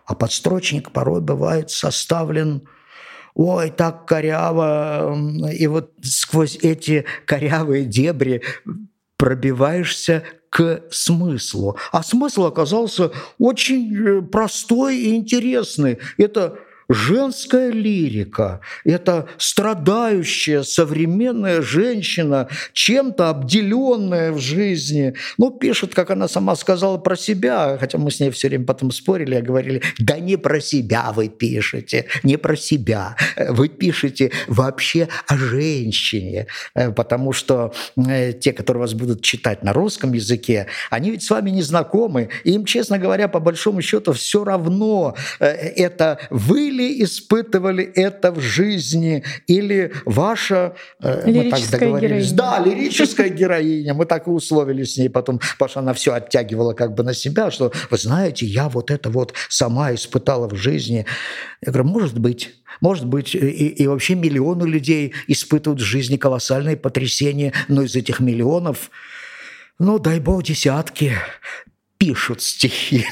А 0.06 0.16
подстрочник 0.16 0.92
порой 0.92 1.22
бывает 1.22 1.70
составлен 1.70 2.68
ой, 3.36 3.70
так 3.70 4.06
коряво, 4.06 5.18
и 5.52 5.68
вот 5.68 5.94
сквозь 6.02 6.58
эти 6.58 7.06
корявые 7.26 7.86
дебри 7.86 8.42
пробиваешься 9.18 10.24
к 10.50 10.84
смыслу. 10.90 11.78
А 11.92 12.04
смысл 12.04 12.46
оказался 12.46 13.12
очень 13.38 13.96
э, 13.96 14.22
простой 14.24 14.98
и 14.98 15.16
интересный. 15.16 16.00
Это 16.18 16.58
женская 16.90 17.70
лирика, 17.70 18.62
это 18.84 19.28
страдающая 19.38 20.64
современная 20.64 21.62
женщина, 21.62 22.50
чем-то 22.74 23.30
обделенная 23.30 24.32
в 24.32 24.40
жизни. 24.40 25.14
Ну, 25.38 25.52
пишет, 25.52 25.94
как 25.94 26.10
она 26.10 26.28
сама 26.28 26.56
сказала 26.56 26.98
про 26.98 27.16
себя, 27.16 27.78
хотя 27.80 28.00
мы 28.00 28.10
с 28.10 28.20
ней 28.20 28.32
все 28.32 28.48
время 28.48 28.66
потом 28.66 28.92
спорили, 28.92 29.38
и 29.38 29.42
говорили, 29.42 29.84
да 30.00 30.18
не 30.20 30.36
про 30.38 30.60
себя 30.60 31.12
вы 31.14 31.30
пишете, 31.30 32.06
не 32.24 32.38
про 32.38 32.56
себя, 32.56 33.16
вы 33.38 33.70
пишете 33.70 34.32
вообще 34.48 35.08
о 35.28 35.38
женщине, 35.38 36.48
э, 36.74 36.92
потому 36.92 37.34
что 37.34 37.74
э, 37.98 38.34
те, 38.34 38.52
которые 38.52 38.82
вас 38.82 38.94
будут 38.94 39.22
читать 39.22 39.64
на 39.64 39.74
русском 39.74 40.14
языке, 40.14 40.68
они 40.90 41.12
ведь 41.12 41.24
с 41.24 41.30
вами 41.30 41.52
не 41.52 41.62
знакомы, 41.62 42.30
им, 42.44 42.66
честно 42.66 42.98
говоря, 42.98 43.28
по 43.28 43.40
большому 43.40 43.82
счету 43.82 44.14
все 44.14 44.44
равно, 44.44 45.16
э, 45.40 45.46
это 45.46 46.20
вы 46.32 46.72
ли 46.80 47.04
испытывали 47.04 47.84
это 47.84 48.32
в 48.32 48.40
жизни, 48.40 49.24
или 49.48 49.92
ваша... 50.06 50.76
Э, 51.02 51.24
мы 51.26 51.52
так 51.52 51.60
договорились. 51.70 52.32
Героиня. 52.32 52.36
Да, 52.36 52.60
лирическая 52.60 53.30
героиня. 53.30 53.94
Мы 53.94 54.06
так 54.06 54.28
и 54.28 54.30
условились 54.30 54.94
с 54.94 54.98
ней 54.98 55.10
потом, 55.10 55.40
потому 55.58 55.70
что 55.70 55.80
она 55.82 55.94
все 55.94 56.14
оттягивала 56.14 56.74
как 56.74 56.96
бы 56.96 57.04
на 57.04 57.14
себя, 57.14 57.52
что, 57.52 57.72
вы 57.90 57.98
знаете, 57.98 58.46
я 58.46 58.70
вот 58.70 58.92
это 58.92 59.10
вот 59.10 59.34
сама 59.50 59.94
испытала 59.94 60.48
в 60.48 60.56
жизни. 60.56 61.06
Я 61.62 61.72
говорю, 61.72 61.90
может 61.90 62.18
быть, 62.18 62.56
может 62.82 63.06
быть, 63.06 63.36
и, 63.36 63.68
и 63.68 63.88
вообще 63.88 64.16
миллионы 64.16 64.66
людей 64.66 65.14
испытывают 65.28 65.82
в 65.82 65.86
жизни 65.86 66.18
колоссальные 66.18 66.78
потрясения, 66.78 67.54
но 67.68 67.84
из 67.84 67.96
этих 67.96 68.20
миллионов, 68.20 68.90
ну, 69.80 70.00
дай 70.00 70.20
бог, 70.20 70.44
десятки 70.44 71.14
пишут 71.98 72.42
стихи. 72.42 73.06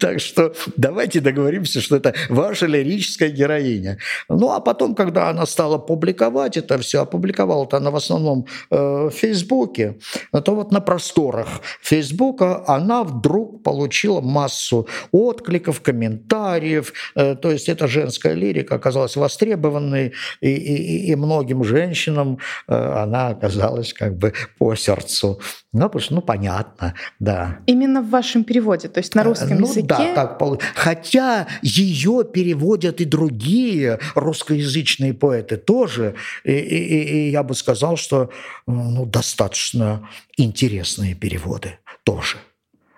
Так 0.00 0.18
что 0.20 0.54
давайте 0.76 1.20
договоримся, 1.20 1.80
что 1.80 1.96
это 1.96 2.14
ваша 2.30 2.66
лирическая 2.66 3.28
героиня. 3.28 3.98
Ну, 4.28 4.50
а 4.50 4.60
потом, 4.60 4.94
когда 4.94 5.28
она 5.28 5.44
стала 5.46 5.76
публиковать 5.78 6.56
это 6.56 6.78
все, 6.78 7.02
опубликовала-то 7.02 7.76
она 7.76 7.90
в 7.90 7.96
основном 7.96 8.46
э, 8.70 8.76
в 8.76 9.10
Фейсбуке, 9.10 9.98
то 10.32 10.54
вот 10.54 10.72
на 10.72 10.80
просторах 10.80 11.60
Фейсбука 11.82 12.64
она 12.66 13.04
вдруг 13.04 13.62
получила 13.62 14.22
массу 14.22 14.88
откликов, 15.12 15.82
комментариев. 15.82 16.94
Э, 17.14 17.36
то 17.36 17.50
есть 17.50 17.68
эта 17.68 17.86
женская 17.86 18.32
лирика 18.32 18.76
оказалась 18.76 19.16
востребованной, 19.16 20.14
и, 20.40 20.48
и, 20.48 21.10
и 21.10 21.14
многим 21.14 21.62
женщинам 21.62 22.38
э, 22.68 22.74
она 22.74 23.28
оказалась 23.28 23.92
как 23.92 24.16
бы 24.16 24.32
по 24.58 24.74
сердцу. 24.74 25.40
Ну, 25.72 25.84
потому 25.84 26.00
что, 26.02 26.14
ну, 26.14 26.20
понятно, 26.20 26.94
да. 27.20 27.60
Именно 27.66 28.02
в 28.02 28.10
вашем 28.10 28.42
переводе, 28.42 28.88
то 28.88 28.98
есть 28.98 29.14
на 29.14 29.22
русском 29.22 29.56
ну, 29.56 29.68
языке? 29.68 29.86
Да, 29.86 30.14
так 30.14 30.38
Хотя 30.74 31.46
ее 31.62 32.24
переводят 32.24 33.00
и 33.00 33.04
другие 33.04 34.00
русскоязычные 34.16 35.14
поэты 35.14 35.56
тоже. 35.56 36.16
И, 36.42 36.52
и, 36.52 37.02
и 37.02 37.30
я 37.30 37.44
бы 37.44 37.54
сказал, 37.54 37.96
что 37.96 38.30
ну, 38.66 39.06
достаточно 39.06 40.08
интересные 40.36 41.14
переводы 41.14 41.78
тоже. 42.02 42.38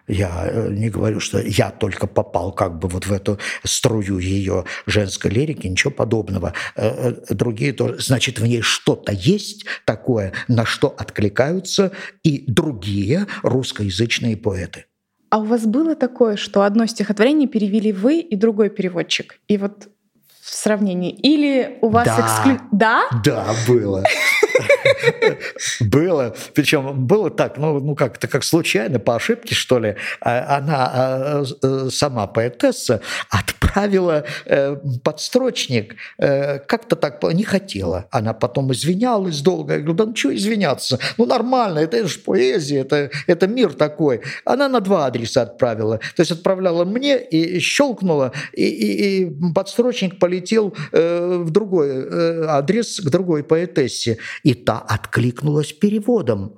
Я 0.09 0.49
э, 0.51 0.69
не 0.71 0.91
говорю, 0.91 1.21
что 1.21 1.41
я 1.41 1.71
только 1.71 2.07
попал 2.07 2.53
как 2.53 2.79
бы 2.79 2.89
вот 2.89 3.07
в 3.07 3.13
эту 3.13 3.39
струю 3.65 4.19
ее 4.19 4.65
женской 4.87 5.31
лирики, 5.31 5.67
ничего 5.67 5.93
подобного. 5.93 6.55
Э, 6.77 7.15
э, 7.29 7.35
другие 7.35 7.73
тоже. 7.73 7.99
Значит, 8.01 8.39
в 8.39 8.47
ней 8.47 8.63
что-то 8.63 9.13
есть 9.13 9.65
такое, 9.85 10.33
на 10.49 10.65
что 10.65 10.89
откликаются 10.89 11.93
и 12.23 12.45
другие 12.47 13.27
русскоязычные 13.43 14.37
поэты. 14.37 14.87
А 15.31 15.39
у 15.39 15.45
вас 15.45 15.65
было 15.65 15.95
такое, 15.95 16.37
что 16.37 16.63
одно 16.63 16.85
стихотворение 16.87 17.49
перевели 17.49 17.91
вы 17.91 18.19
и 18.19 18.37
другой 18.37 18.69
переводчик? 18.69 19.41
И 19.49 19.57
вот 19.57 19.89
в 20.53 20.55
сравнении? 20.55 21.11
Или 21.11 21.79
у 21.81 21.89
вас 21.89 22.05
да, 22.05 22.21
эксклю... 22.21 22.61
Да? 22.73 23.05
Да, 23.25 23.47
было. 23.67 24.05
Было. 25.81 26.35
Причем 26.55 27.07
было 27.07 27.31
так, 27.31 27.57
ну, 27.57 27.81
ну 27.81 27.95
как-то 27.95 28.29
как 28.29 28.45
случайно, 28.45 28.99
по 28.99 29.17
ошибке, 29.17 29.55
что 29.55 29.79
ли, 29.79 29.97
а, 30.21 30.59
она 30.59 30.91
а, 30.93 31.45
э, 31.63 31.89
сама 31.91 32.27
поэтесса 32.27 33.01
отправила 33.31 34.25
э, 34.45 34.77
подстрочник, 35.03 35.97
э, 36.19 36.59
как-то 36.59 36.97
так 36.97 37.23
не 37.33 37.45
хотела. 37.45 38.07
Она 38.11 38.35
потом 38.35 38.73
извинялась 38.73 39.41
долго. 39.41 39.75
Я 39.75 39.79
говорю, 39.79 39.95
да 39.95 40.05
ну 40.07 40.15
что 40.15 40.35
извиняться? 40.35 40.99
Ну 41.17 41.25
нормально, 41.25 41.79
это 41.79 42.07
же 42.07 42.19
поэзия, 42.19 42.81
это, 42.81 43.11
это 43.27 43.47
мир 43.47 43.73
такой. 43.73 44.21
Она 44.45 44.69
на 44.69 44.81
два 44.81 45.07
адреса 45.07 45.43
отправила. 45.43 45.99
То 46.15 46.21
есть 46.21 46.33
отправляла 46.33 46.85
мне 46.85 47.19
и 47.19 47.59
щелкнула, 47.59 48.33
и, 48.53 48.65
и, 48.65 49.23
и 49.23 49.53
подстрочник 49.55 50.19
полетел 50.19 50.42
в 50.51 51.51
другой 51.51 52.47
адрес 52.49 53.01
к 53.01 53.11
другой 53.11 53.45
поэтессе 53.45 54.19
и 54.43 54.55
та 54.55 54.79
откликнулась 54.79 55.73
переводом. 55.73 56.57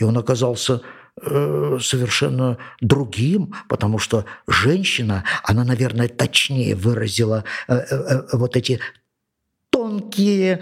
И 0.00 0.04
он 0.04 0.16
оказался 0.16 0.80
э, 1.20 1.78
совершенно 1.80 2.56
другим, 2.80 3.54
потому 3.68 3.98
что 3.98 4.24
женщина, 4.48 5.24
она, 5.42 5.64
наверное, 5.64 6.08
точнее 6.08 6.74
выразила 6.74 7.44
э, 7.68 7.74
э, 7.74 8.22
вот 8.32 8.56
эти 8.56 8.80
тонкие 9.70 10.60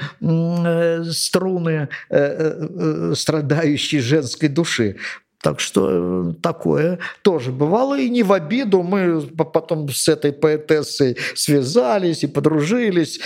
струны 1.11 1.89
страдающей 3.15 4.01
женской 4.01 4.49
души. 4.49 4.97
Так 5.41 5.61
что 5.61 6.33
такое 6.43 6.99
тоже 7.23 7.53
бывало, 7.53 7.99
и 7.99 8.09
не 8.09 8.23
в 8.23 8.33
обиду. 8.33 8.83
Мы 8.83 9.21
потом 9.21 9.89
с 9.89 10.09
этой 10.09 10.33
поэтессой 10.33 11.17
связались 11.35 12.25
и 12.25 12.27
подружились 12.27 13.21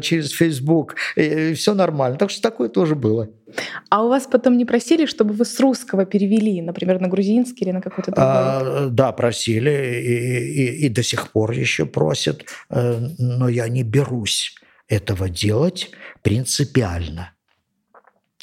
через 0.00 0.30
Facebook, 0.30 0.96
и 1.16 1.52
все 1.54 1.74
нормально. 1.74 2.16
Так 2.16 2.30
что 2.30 2.40
такое 2.40 2.68
тоже 2.68 2.94
было. 2.94 3.28
А 3.90 4.04
у 4.04 4.08
вас 4.08 4.26
потом 4.26 4.56
не 4.56 4.64
просили, 4.64 5.06
чтобы 5.06 5.34
вы 5.34 5.44
с 5.44 5.58
русского 5.60 6.04
перевели, 6.04 6.60
например, 6.60 7.00
на 7.00 7.08
грузинский 7.08 7.64
или 7.64 7.72
на 7.72 7.80
какой-то 7.80 8.10
другой? 8.12 8.26
А, 8.26 8.88
да, 8.90 9.12
просили, 9.12 10.00
и, 10.02 10.84
и, 10.84 10.86
и 10.86 10.88
до 10.88 11.02
сих 11.02 11.32
пор 11.32 11.52
еще 11.52 11.86
просят, 11.86 12.44
э, 12.70 12.98
но 13.18 13.48
я 13.48 13.68
не 13.68 13.82
берусь 13.82 14.54
этого 14.86 15.28
делать 15.28 15.90
принципиально. 16.22 17.32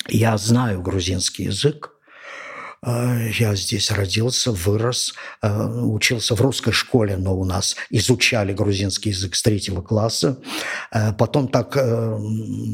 Я 0.08 0.38
знаю 0.38 0.82
грузинский 0.82 1.46
язык, 1.46 1.95
я 2.86 3.56
здесь 3.56 3.89
родился, 3.89 4.51
вырос, 4.51 5.15
а, 5.42 5.68
учился 5.68 6.36
в 6.36 6.42
русской 6.42 6.72
школе, 6.72 7.18
но 7.18 7.36
у 7.36 7.44
нас 7.44 7.75
изучали 7.89 8.54
грузинский 8.54 9.10
язык 9.10 9.36
с 9.36 9.42
третьего 9.42 9.82
класса. 9.82 10.38
А, 10.92 11.12
потом 11.13 11.48
так 11.48 11.75
э, 11.77 12.20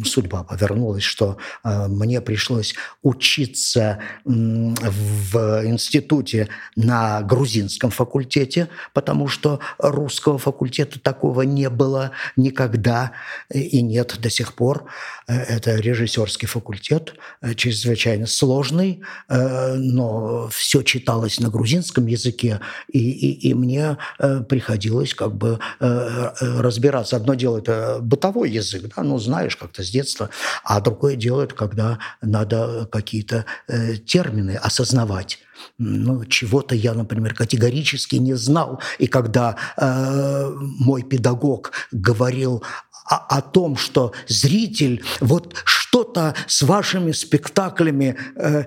судьба 0.05 0.43
повернулась, 0.43 1.03
что 1.03 1.37
мне 1.63 2.19
пришлось 2.21 2.75
учиться 3.01 3.99
в 4.25 5.65
институте 5.65 6.49
на 6.75 7.21
грузинском 7.21 7.89
факультете, 7.89 8.67
потому 8.93 9.27
что 9.27 9.59
русского 9.77 10.37
факультета 10.37 10.99
такого 10.99 11.43
не 11.43 11.69
было 11.69 12.11
никогда 12.35 13.13
и 13.49 13.81
нет 13.81 14.17
до 14.19 14.29
сих 14.29 14.55
пор. 14.55 14.85
Э, 15.27 15.37
это 15.37 15.75
режиссерский 15.75 16.47
факультет, 16.47 17.13
э, 17.41 17.53
чрезвычайно 17.53 18.27
сложный, 18.27 19.01
но 19.29 20.00
но 20.01 20.49
все 20.51 20.81
читалось 20.81 21.39
на 21.39 21.49
грузинском 21.49 22.07
языке, 22.07 22.59
и, 22.91 22.99
и, 22.99 23.49
и 23.49 23.53
мне 23.53 23.97
э, 24.19 24.41
приходилось 24.41 25.13
как 25.13 25.35
бы 25.35 25.59
э, 25.79 25.85
э, 25.85 26.61
разбираться. 26.61 27.15
Одно 27.15 27.35
дело 27.35 27.59
это 27.59 27.99
бытовой 28.01 28.49
язык, 28.49 28.91
да, 28.95 29.03
ну 29.03 29.19
знаешь 29.19 29.55
как-то 29.55 29.83
с 29.83 29.89
детства, 29.89 30.29
а 30.63 30.81
другое 30.81 31.15
дело 31.15 31.43
это 31.43 31.55
когда 31.55 31.99
надо 32.21 32.87
какие-то 32.91 33.45
э, 33.67 33.95
термины 33.97 34.59
осознавать. 34.63 35.39
Ну, 35.77 36.25
чего-то 36.25 36.73
я, 36.73 36.93
например, 36.93 37.35
категорически 37.35 38.15
не 38.15 38.33
знал. 38.33 38.81
И 38.97 39.05
когда 39.05 39.55
э, 39.77 40.51
мой 40.79 41.03
педагог 41.03 41.71
говорил 41.91 42.63
о, 43.05 43.37
о 43.37 43.41
том, 43.41 43.77
что 43.77 44.13
зритель 44.27 45.03
вот 45.19 45.53
что-то 45.65 46.33
с 46.47 46.61
вашими 46.61 47.11
спектаклями 47.11 48.17
э, 48.35 48.65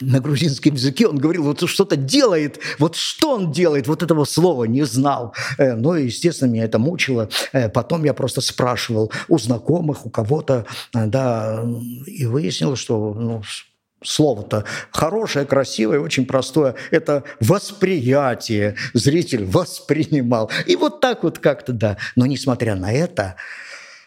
на 0.00 0.20
грузинском 0.20 0.74
языке, 0.74 1.06
он 1.06 1.18
говорил, 1.18 1.44
вот 1.44 1.68
что-то 1.68 1.96
делает, 1.96 2.58
вот 2.78 2.96
что 2.96 3.36
он 3.36 3.52
делает, 3.52 3.86
вот 3.86 4.02
этого 4.02 4.24
слова 4.24 4.64
не 4.64 4.82
знал. 4.82 5.34
Э, 5.58 5.74
ну, 5.74 5.94
естественно, 5.94 6.50
меня 6.50 6.64
это 6.64 6.78
мучило. 6.78 7.28
Э, 7.52 7.68
потом 7.68 8.04
я 8.04 8.12
просто 8.12 8.40
спрашивал 8.40 9.12
у 9.28 9.38
знакомых, 9.38 10.04
у 10.04 10.10
кого-то, 10.10 10.66
э, 10.94 11.06
да, 11.06 11.64
и 12.06 12.26
выяснил, 12.26 12.74
что 12.74 13.14
ну, 13.14 13.42
слово-то 14.02 14.64
хорошее, 14.90 15.46
красивое, 15.46 16.00
очень 16.00 16.26
простое. 16.26 16.74
Это 16.90 17.22
восприятие. 17.40 18.76
Зритель 18.94 19.44
воспринимал. 19.44 20.50
И 20.66 20.74
вот 20.74 21.00
так 21.00 21.22
вот 21.22 21.38
как-то, 21.38 21.72
да. 21.72 21.98
Но 22.16 22.26
несмотря 22.26 22.74
на 22.74 22.92
это, 22.92 23.36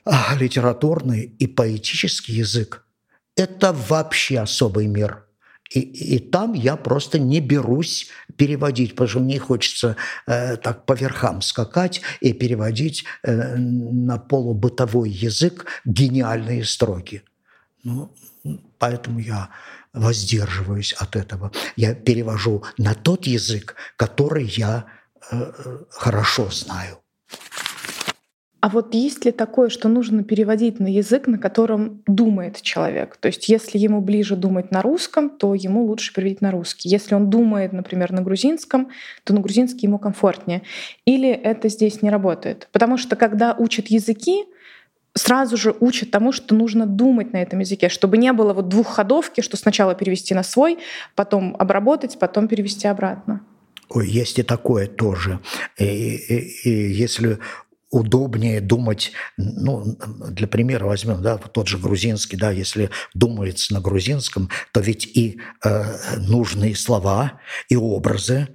а, 0.04 0.36
литературный 0.38 1.22
и 1.40 1.48
поэтический 1.48 2.34
язык– 2.34 2.86
это 3.38 3.74
вообще 3.74 4.40
особый 4.40 4.88
мир– 4.88 5.22
и, 5.70 5.80
и 5.80 6.20
там 6.20 6.54
я 6.54 6.76
просто 6.76 7.20
не 7.20 7.40
берусь 7.40 8.10
переводить, 8.38 8.92
потому 8.92 9.10
что 9.10 9.20
мне 9.20 9.40
хочется 9.40 9.96
э, 10.28 10.58
так 10.58 10.86
по 10.86 10.94
верхам 10.94 11.42
скакать 11.42 12.02
и 12.22 12.34
переводить 12.34 13.06
э, 13.24 13.56
на 13.56 14.18
полубытовой 14.18 15.10
язык 15.10 15.66
гениальные 15.86 16.66
строки. 16.66 17.24
Ну, 17.84 18.12
поэтому 18.78 19.20
я 19.20 19.50
воздерживаюсь 19.94 20.94
от 20.94 21.16
этого. 21.16 21.52
Я 21.76 21.96
перевожу 21.96 22.64
на 22.78 22.94
тот 22.94 23.26
язык, 23.26 23.76
который 23.98 24.46
я 24.46 24.86
э, 25.32 25.52
хорошо 25.90 26.50
знаю. 26.52 27.00
А 28.66 28.70
вот 28.70 28.96
есть 28.96 29.26
ли 29.26 29.32
такое, 29.32 29.70
что 29.70 29.90
нужно 29.90 30.24
переводить 30.24 30.80
на 30.80 30.88
язык, 30.88 31.28
на 31.28 31.38
котором 31.38 32.02
думает 32.08 32.64
человек? 32.64 33.16
То 33.18 33.28
есть 33.28 33.48
если 33.48 33.78
ему 33.78 34.02
ближе 34.02 34.36
думать 34.36 34.72
на 34.72 34.82
русском, 34.82 35.30
то 35.30 35.54
ему 35.54 35.86
лучше 35.86 36.12
переводить 36.12 36.42
на 36.42 36.50
русский. 36.50 36.90
Если 36.90 37.14
он 37.14 37.30
думает, 37.30 37.74
например, 37.74 38.12
на 38.12 38.24
грузинском, 38.24 38.90
то 39.24 39.36
на 39.36 39.42
грузинский 39.42 39.86
ему 39.86 40.00
комфортнее. 40.00 40.64
Или 41.06 41.30
это 41.30 41.70
здесь 41.70 42.02
не 42.02 42.10
работает? 42.10 42.68
Потому 42.72 42.98
что 42.98 43.16
когда 43.16 43.54
учат 43.54 43.86
языки, 43.90 44.46
сразу 45.14 45.58
же 45.58 45.76
учат 45.80 46.10
тому, 46.10 46.32
что 46.32 46.56
нужно 46.56 46.88
думать 46.88 47.34
на 47.34 47.44
этом 47.44 47.60
языке, 47.60 47.88
чтобы 47.88 48.18
не 48.18 48.34
было 48.34 48.54
вот 48.54 48.68
двухходовки, 48.68 49.42
что 49.42 49.58
сначала 49.58 49.94
перевести 49.94 50.34
на 50.34 50.42
свой, 50.42 50.80
потом 51.14 51.56
обработать, 51.60 52.18
потом 52.18 52.48
перевести 52.48 52.88
обратно. 52.88 53.42
Ой, 53.90 54.10
есть 54.10 54.40
и 54.40 54.44
такое 54.44 54.88
тоже. 54.88 55.40
И, 55.78 55.86
и, 55.86 56.70
и 56.70 56.92
если 56.92 57.38
удобнее 57.96 58.60
думать, 58.60 59.14
ну, 59.38 59.98
для 60.30 60.48
примера 60.48 60.86
возьмем, 60.86 61.22
да, 61.22 61.38
тот 61.38 61.68
же 61.68 61.78
грузинский, 61.78 62.36
да, 62.36 62.52
если 62.52 62.90
думается 63.14 63.74
на 63.74 63.80
грузинском, 63.80 64.50
то 64.74 64.82
ведь 64.82 65.06
и 65.06 65.40
э, 65.64 66.18
нужные 66.18 66.76
слова, 66.76 67.40
и 67.70 67.78
образы, 67.78 68.50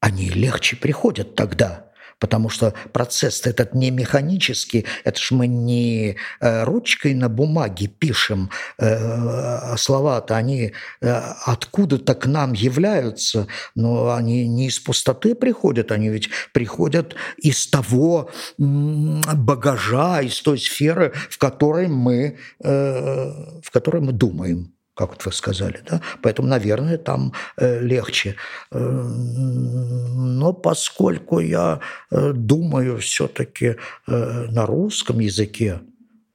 они 0.00 0.28
легче 0.28 0.76
приходят 0.76 1.34
тогда– 1.34 1.86
потому 2.22 2.48
что 2.48 2.72
процесс 2.92 3.46
этот 3.46 3.74
не 3.74 3.90
механический, 3.90 4.86
это 5.02 5.18
ж 5.18 5.32
мы 5.32 5.48
не 5.48 6.16
э, 6.40 6.62
ручкой 6.62 7.14
на 7.14 7.28
бумаге 7.28 7.88
пишем, 7.88 8.48
э, 8.78 9.76
слова-то 9.76 10.36
они 10.36 10.72
э, 11.00 11.22
откуда-то 11.46 12.14
к 12.14 12.26
нам 12.26 12.52
являются, 12.52 13.48
но 13.74 14.14
они 14.14 14.46
не 14.46 14.68
из 14.68 14.78
пустоты 14.78 15.34
приходят, 15.34 15.90
они 15.90 16.10
ведь 16.10 16.30
приходят 16.52 17.16
из 17.38 17.66
того 17.66 18.30
багажа, 18.58 20.22
из 20.22 20.40
той 20.42 20.58
сферы, 20.58 21.12
в 21.28 21.38
которой 21.38 21.88
мы, 21.88 22.38
в 22.60 23.70
которой 23.72 24.00
мы 24.00 24.12
думаем 24.12 24.72
как 24.94 25.10
вот 25.10 25.24
вы 25.24 25.32
сказали, 25.32 25.80
да, 25.88 26.02
поэтому, 26.22 26.48
наверное, 26.48 26.98
там 26.98 27.32
э, 27.56 27.80
легче. 27.80 28.36
Э, 28.70 28.78
но 28.78 30.52
поскольку 30.52 31.40
я 31.40 31.80
э, 32.10 32.32
думаю 32.34 32.98
все-таки 32.98 33.76
на 34.06 34.66
русском 34.66 35.18
языке, 35.20 35.80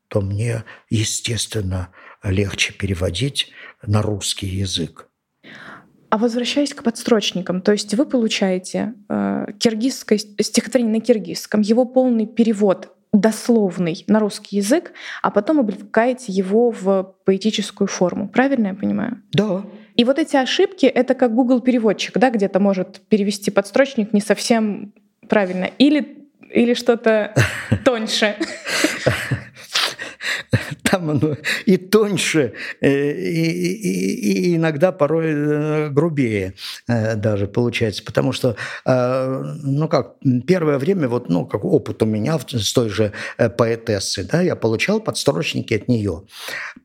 то 0.08 0.22
мне, 0.22 0.63
естественно, 0.89 1.89
легче 2.24 2.74
переводить 2.74 3.52
на 3.86 4.02
русский 4.02 4.48
язык. 4.48 5.08
А 6.10 6.17
возвращаясь 6.17 6.74
к 6.74 6.84
подстрочникам, 6.84 7.62
то 7.62 7.74
есть 7.74 7.93
вы 7.93 8.06
получаете 8.06 8.93
э, 9.10 9.48
киргизское 9.60 10.17
стихотворение 10.17 11.00
на 11.00 11.02
киргизском, 11.02 11.62
его 11.62 11.84
полный 11.86 12.26
перевод 12.26 12.97
дословный 13.13 14.04
на 14.08 14.20
русский 14.20 14.58
язык, 14.58 14.91
а 15.22 15.32
потом 15.32 15.60
облекаете 15.60 16.32
его 16.32 16.72
в 16.72 17.15
поэтическую 17.26 17.88
форму. 17.88 18.28
Правильно 18.28 18.67
я 18.67 18.74
понимаю? 18.74 19.22
Да. 19.32 19.63
И 19.96 20.04
вот 20.04 20.20
эти 20.20 20.36
ошибки— 20.36 20.86
это 20.88 21.15
как 21.15 21.34
Google 21.34 21.62
переводчик, 21.62 22.17
да, 22.17 22.30
где-то 22.30 22.60
может 22.60 23.02
перевести 23.10 23.50
подстрочник 23.50 24.13
не 24.13 24.22
совсем 24.22 24.93
правильно. 25.28 25.70
Или, 25.78 26.28
или 26.52 26.74
что-то 26.74 27.34
тоньше. 27.86 28.36
там 30.84 31.10
оно 31.10 31.38
и 31.66 31.78
тоньше, 31.78 32.54
э, 32.82 33.12
и, 33.12 33.72
и, 33.74 34.52
и 34.52 34.56
иногда 34.56 34.92
порой 34.92 35.26
э, 35.28 35.90
грубее 35.90 36.54
э, 36.88 37.16
даже 37.16 37.48
получается, 37.48 38.04
потому 38.04 38.32
что, 38.32 38.56
ну 38.86 39.88
как, 39.88 40.16
первое 40.46 40.78
время, 40.78 41.08
вот, 41.08 41.30
ну, 41.30 41.46
как 41.46 41.63
опыт 41.66 42.04
у 42.04 42.06
меня 42.06 42.40
с 42.40 42.74
той 42.74 42.90
же 42.90 43.12
поэтессы, 43.58 44.24
да, 44.24 44.42
я 44.42 44.56
получал 44.56 45.00
подстрочники 45.00 45.74
от 45.74 45.88
нее. 45.88 46.24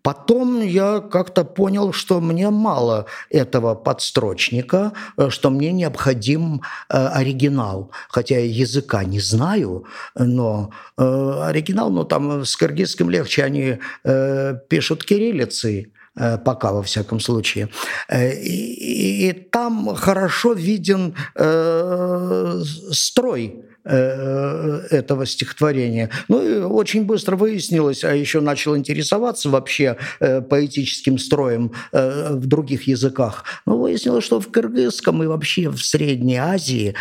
Потом 0.02 0.60
я 0.60 1.00
как-то 1.00 1.44
понял, 1.44 1.92
что 1.92 2.20
мне 2.20 2.50
мало 2.50 3.06
этого 3.30 3.74
подстрочника, 3.74 4.92
что 5.28 5.50
мне 5.50 5.72
необходим 5.72 6.62
оригинал, 6.88 7.90
хотя 8.08 8.38
я 8.38 8.44
языка 8.44 9.04
не 9.04 9.20
знаю, 9.20 9.84
но 10.16 10.70
оригинал, 10.96 11.90
ну 11.90 12.04
там 12.04 12.44
с 12.44 12.56
киргизским 12.56 13.10
легче, 13.10 13.31
они 13.40 13.78
э, 14.04 14.54
пишут 14.68 15.04
кириллицей, 15.04 15.92
пока 16.14 16.72
во 16.72 16.82
всяком 16.82 17.20
случае. 17.20 17.68
Э, 18.08 18.32
и, 18.34 19.28
и 19.28 19.32
там 19.32 19.94
хорошо 19.94 20.52
виден 20.52 21.14
э, 21.34 22.62
строй 22.90 23.64
Э, 23.84 24.86
этого 24.90 25.26
стихотворения. 25.26 26.08
Ну 26.28 26.40
и 26.40 26.60
очень 26.60 27.04
быстро 27.04 27.34
выяснилось, 27.34 28.04
а 28.04 28.14
еще 28.14 28.40
начал 28.40 28.76
интересоваться 28.76 29.50
вообще 29.50 29.96
э, 30.20 30.40
поэтическим 30.40 31.18
строем 31.18 31.72
э, 31.90 32.34
в 32.34 32.46
других 32.46 32.86
языках. 32.86 33.44
Ну, 33.66 33.78
выяснилось, 33.78 34.22
что 34.22 34.40
в 34.40 34.52
кыргызском 34.52 35.24
и 35.24 35.26
вообще 35.26 35.68
в 35.68 35.84
Средней 35.84 36.36
Азии 36.36 36.94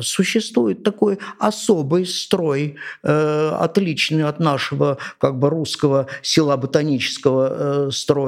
существует 0.00 0.82
такой 0.82 1.18
особый 1.38 2.06
строй, 2.06 2.76
отличный 3.02 4.24
от 4.24 4.40
нашего 4.40 4.98
как 5.18 5.38
бы 5.38 5.50
русского 5.50 6.06
села 6.22 6.56
ботанического 6.56 7.90
строя. 7.90 8.19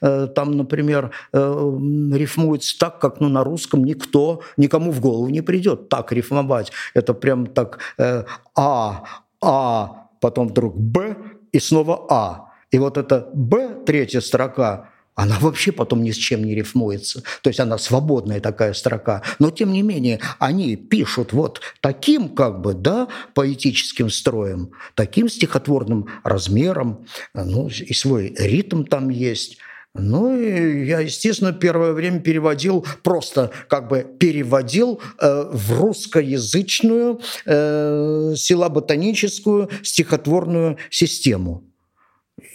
Там, 0.00 0.56
например, 0.56 1.10
рифмуется 1.32 2.78
так, 2.78 2.98
как 2.98 3.20
ну, 3.20 3.28
на 3.28 3.44
русском 3.44 3.84
никто, 3.84 4.40
никому 4.56 4.90
в 4.90 5.00
голову 5.00 5.28
не 5.28 5.40
придет 5.40 5.88
так 5.88 6.12
рифмовать. 6.12 6.72
Это 6.94 7.14
прям 7.14 7.46
так 7.46 7.78
э, 7.98 8.24
А, 8.54 9.04
А, 9.40 10.08
потом 10.20 10.48
вдруг 10.48 10.76
Б 10.76 11.16
и 11.52 11.58
снова 11.58 12.06
А. 12.08 12.52
И 12.70 12.78
вот 12.78 12.96
это 12.98 13.28
Б, 13.34 13.84
третья 13.86 14.20
строка, 14.20 14.90
она 15.16 15.38
вообще 15.40 15.72
потом 15.72 16.02
ни 16.02 16.12
с 16.12 16.16
чем 16.16 16.44
не 16.44 16.54
рифмуется. 16.54 17.22
То 17.42 17.48
есть 17.48 17.58
она 17.58 17.78
свободная 17.78 18.40
такая 18.40 18.74
строка. 18.74 19.22
Но 19.38 19.50
тем 19.50 19.72
не 19.72 19.82
менее 19.82 20.20
они 20.38 20.76
пишут 20.76 21.32
вот 21.32 21.60
таким 21.80 22.28
как 22.28 22.60
бы, 22.60 22.74
да, 22.74 23.08
поэтическим 23.34 24.10
строем, 24.10 24.70
таким 24.94 25.28
стихотворным 25.28 26.06
размером, 26.22 27.06
ну 27.34 27.68
и 27.68 27.94
свой 27.94 28.34
ритм 28.38 28.84
там 28.84 29.08
есть. 29.08 29.58
Ну 29.98 30.36
и 30.36 30.84
я, 30.84 31.00
естественно, 31.00 31.54
первое 31.54 31.92
время 31.92 32.20
переводил, 32.20 32.86
просто 33.02 33.50
как 33.68 33.88
бы 33.88 34.06
переводил 34.18 35.00
э, 35.18 35.50
в 35.50 35.80
русскоязычную 35.80 37.20
э, 37.46 38.34
силаботаническую 38.36 39.70
стихотворную 39.82 40.76
систему. 40.90 41.64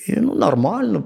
Ну, 0.08 0.34
нормально, 0.34 1.04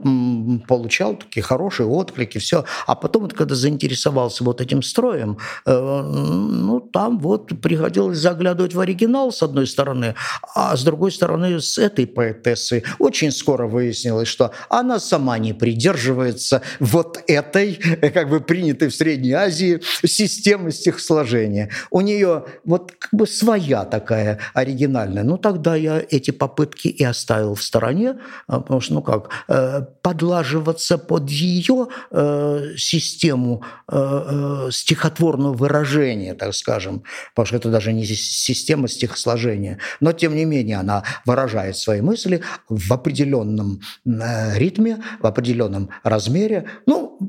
получал 0.68 1.16
такие 1.16 1.44
хорошие 1.44 1.88
отклики, 1.88 2.38
все. 2.38 2.66
А 2.88 2.96
потом, 2.96 3.24
вот, 3.24 3.34
когда 3.34 3.56
заинтересовался 3.56 4.44
вот 4.44 4.62
этим 4.62 4.82
строем, 4.82 5.38
э, 5.66 5.72
ну, 5.72 6.80
там 6.80 7.20
вот 7.20 7.60
приходилось 7.62 8.18
заглядывать 8.18 8.74
в 8.74 8.80
оригинал, 8.80 9.32
с 9.32 9.44
одной 9.44 9.68
стороны, 9.68 10.16
а 10.56 10.76
с 10.76 10.84
другой 10.84 11.12
стороны, 11.12 11.60
с 11.60 11.78
этой 11.78 12.08
поэтессы 12.08 12.84
очень 13.00 13.32
скоро 13.32 13.68
выяснилось, 13.68 14.28
что 14.28 14.52
она 14.70 15.00
сама 15.00 15.38
не 15.40 15.54
придерживается 15.54 16.62
вот 16.80 17.20
этой, 17.28 17.80
э, 18.02 18.10
как 18.10 18.30
бы 18.30 18.40
принятой 18.40 18.88
в 18.90 18.96
Средней 18.96 19.34
Азии, 19.34 19.82
системы 20.06 20.72
стихосложения. 20.72 21.70
У 21.92 22.02
нее 22.02 22.46
вот 22.64 22.94
как 22.98 23.12
бы 23.12 23.28
своя 23.28 23.86
такая 23.86 24.40
оригинальная. 24.54 25.24
Ну, 25.24 25.38
тогда 25.38 25.76
я 25.76 26.02
эти 26.10 26.32
попытки 26.32 26.88
и 26.88 27.04
оставил 27.04 27.56
в 27.56 27.64
стороне, 27.64 28.16
а 28.48 28.60
потому 28.76 28.82
что, 28.82 28.94
ну 28.94 29.02
как, 29.02 29.30
э, 29.48 29.82
подлаживаться 30.02 30.98
под 30.98 31.30
ее 31.30 31.88
э, 32.12 32.74
систему 32.78 33.64
э, 33.88 34.70
стихотворного 34.72 35.54
выражения, 35.54 36.34
так 36.34 36.54
скажем, 36.54 37.04
потому 37.34 37.46
что 37.46 37.56
это 37.58 37.70
даже 37.70 37.94
не 37.94 38.06
система 38.06 38.88
стихосложения, 38.88 39.80
но 40.00 40.12
тем 40.12 40.36
не 40.36 40.46
менее 40.46 40.78
она 40.78 41.04
выражает 41.26 41.78
свои 41.78 42.02
мысли 42.02 42.42
в 42.70 42.92
определенном 42.92 43.82
ритме, 44.06 45.04
в 45.20 45.26
определенном 45.26 45.90
размере, 46.04 46.66
ну, 46.86 47.20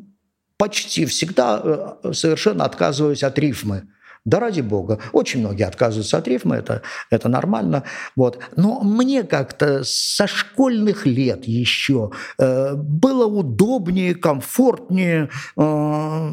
почти 0.56 1.06
всегда 1.06 1.98
совершенно 2.12 2.64
отказываюсь 2.64 3.22
от 3.22 3.38
рифмы. 3.38 3.88
Да 4.26 4.40
ради 4.40 4.60
бога. 4.60 4.98
Очень 5.12 5.40
многие 5.40 5.62
отказываются 5.62 6.18
от 6.18 6.26
рифма, 6.26 6.56
это, 6.56 6.82
это 7.10 7.28
нормально. 7.28 7.84
Вот. 8.16 8.40
Но 8.56 8.80
мне 8.80 9.22
как-то 9.22 9.82
со 9.84 10.26
школьных 10.26 11.06
лет 11.06 11.44
еще 11.44 12.10
э, 12.36 12.74
было 12.74 13.26
удобнее, 13.26 14.16
комфортнее 14.16 15.30
э, 15.56 16.30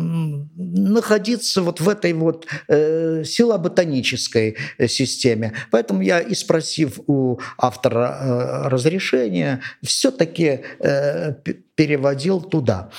находиться 0.55 1.61
вот 1.61 1.81
в 1.81 1.87
этой 1.87 2.13
вот 2.13 2.47
э, 2.67 3.23
силоботанической 3.23 4.57
системе. 4.87 5.53
Поэтому 5.69 6.01
я, 6.01 6.19
и 6.19 6.33
спросив 6.33 6.99
у 7.05 7.39
автора 7.59 8.17
э, 8.19 8.67
разрешения, 8.69 9.61
все-таки 9.83 10.61
э, 10.79 11.33
переводил 11.75 12.41
туда. 12.41 12.89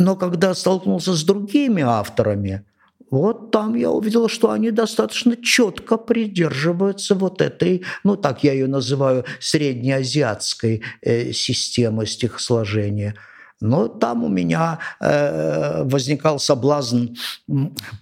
Но 0.00 0.16
когда 0.16 0.52
столкнулся 0.54 1.14
с 1.14 1.22
другими 1.22 1.82
авторами, 1.82 2.64
вот 3.12 3.50
там 3.50 3.76
я 3.76 3.90
увидел, 3.90 4.28
что 4.28 4.50
они 4.50 4.70
достаточно 4.70 5.36
четко 5.36 5.98
придерживаются 5.98 7.14
вот 7.14 7.42
этой, 7.42 7.84
ну 8.04 8.16
так 8.16 8.42
я 8.42 8.54
ее 8.54 8.66
называю, 8.66 9.24
среднеазиатской 9.38 10.82
э, 11.02 11.32
системы 11.32 12.06
стихосложения– 12.06 13.14
но 13.62 13.86
там 13.86 14.24
у 14.24 14.28
меня 14.28 14.80
э, 15.00 15.84
возникал 15.84 16.38
соблазн 16.38 17.14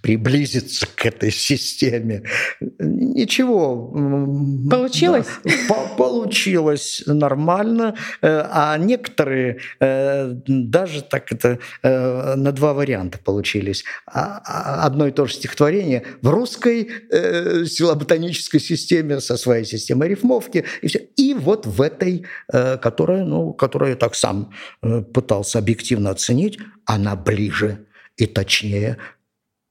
приблизиться 0.01 0.87
к 0.95 1.05
этой 1.05 1.31
системе. 1.31 2.23
Ничего. 2.79 3.91
Получилось? 4.69 5.27
Да, 5.69 5.75
получилось 5.97 7.03
нормально. 7.05 7.95
Э, 8.21 8.43
а 8.49 8.77
некоторые 8.77 9.59
э, 9.79 10.33
даже 10.47 11.03
так 11.03 11.31
это 11.31 11.59
э, 11.83 12.35
на 12.35 12.51
два 12.51 12.73
варианта 12.73 13.19
получились. 13.19 13.83
А, 14.07 14.41
а, 14.45 14.85
одно 14.85 15.07
и 15.07 15.11
то 15.11 15.25
же 15.27 15.33
стихотворение 15.35 16.03
в 16.21 16.29
русской 16.29 16.89
э, 17.11 17.65
силоботанической 17.65 18.59
системе 18.59 19.21
со 19.21 19.37
своей 19.37 19.65
системой 19.65 20.09
рифмовки. 20.09 20.65
И, 20.81 20.87
все. 20.87 20.99
и 21.17 21.33
вот 21.33 21.67
в 21.67 21.81
этой, 21.81 22.25
э, 22.51 22.77
которая, 22.77 23.23
ну, 23.23 23.53
которую 23.53 23.91
я 23.91 23.95
так 23.95 24.15
сам 24.15 24.51
э, 24.81 25.01
пытался 25.01 25.50
пытался 25.51 25.59
объективно 25.59 26.09
оценить, 26.09 26.59
она 26.85 27.15
ближе 27.15 27.85
и 28.17 28.25
точнее 28.25 28.97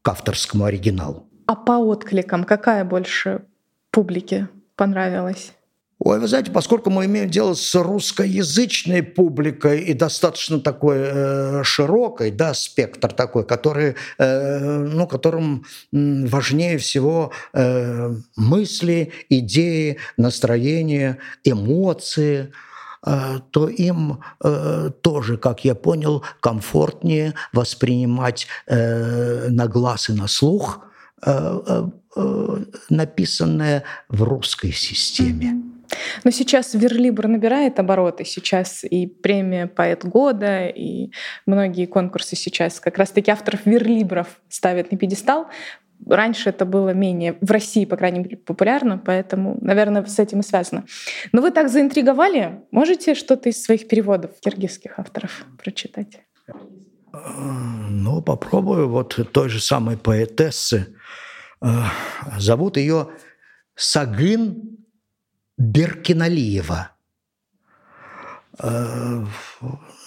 к 0.03 0.09
авторскому 0.09 0.65
оригиналу. 0.65 1.27
А 1.47 1.55
по 1.55 1.73
откликам 1.73 2.45
какая 2.45 2.85
больше 2.85 3.43
публике 3.91 4.49
понравилась? 4.77 5.53
Ой, 6.03 6.19
вы 6.19 6.29
знаете, 6.29 6.51
поскольку 6.51 6.89
мы 6.89 7.05
имеем 7.05 7.29
дело 7.29 7.53
с 7.55 7.75
русскоязычной 7.75 9.03
публикой 9.03 9.81
и 9.81 9.93
достаточно 9.93 10.59
такой 10.59 10.97
э, 10.99 11.63
широкой, 11.63 12.31
да, 12.31 12.55
спектр 12.55 13.13
такой, 13.13 13.45
который, 13.45 13.97
э, 14.19 14.79
ну, 14.79 15.07
которым 15.07 15.65
важнее 15.93 16.79
всего 16.79 17.33
э, 17.53 18.15
мысли, 18.37 19.13
идеи, 19.29 19.99
настроения, 20.17 21.19
эмоции– 21.45 22.53
то 23.03 23.69
им 23.69 24.23
э, 24.43 24.91
тоже, 25.01 25.37
как 25.39 25.65
я 25.65 25.75
понял, 25.75 26.23
комфортнее 26.41 27.35
воспринимать 27.53 28.47
э, 28.67 29.49
на 29.49 29.67
глаз 29.67 30.11
и 30.11 30.13
на 30.13 30.29
слух 30.29 30.87
написанное 32.89 33.85
в 34.09 34.23
русской 34.23 34.73
системе. 34.73 35.63
Но 36.25 36.31
сейчас 36.31 36.75
Верлибр 36.75 37.27
набирает 37.27 37.79
обороты. 37.79 38.25
Сейчас 38.25 38.85
и 38.85 39.07
премия 39.07 39.67
«Поэт 39.67 40.05
года», 40.05 40.67
и 40.67 41.11
многие 41.47 41.87
конкурсы 41.87 42.37
сейчас 42.37 42.81
как 42.81 42.99
раз-таки 42.99 43.31
авторов 43.31 43.67
Верлибров 43.67 44.41
ставят 44.49 44.93
на 44.93 44.99
пьедестал. 44.99 45.49
Раньше 46.07 46.51
это 46.51 46.65
было 46.65 46.91
менее, 46.91 47.37
в 47.41 47.51
России, 47.51 47.85
по 47.85 47.97
крайней 47.97 48.21
мере, 48.21 48.37
популярно, 48.37 48.99
поэтому, 48.99 49.59
наверное, 49.61 50.05
с 50.05 50.19
этим 50.19 50.41
и 50.41 50.43
связано. 50.43 50.85
Но 51.33 51.43
вы 51.43 51.51
так 51.51 51.69
заинтриговали, 51.69 52.61
можете 52.71 53.15
что-то 53.15 53.49
из 53.49 53.63
своих 53.63 53.89
переводов 53.89 54.33
киргизских 54.41 54.99
авторов 54.99 55.45
прочитать? 55.63 56.21
Ну, 57.13 58.23
попробую. 58.23 58.89
Вот 58.89 59.19
той 59.33 59.49
же 59.49 59.61
самой 59.61 59.97
поэтессы. 59.97 60.95
Э, 61.61 61.69
зовут 62.39 62.77
ее 62.77 63.09
Сагын 63.75 64.79
Беркиналиева. 65.59 66.93
Э, 68.63 69.25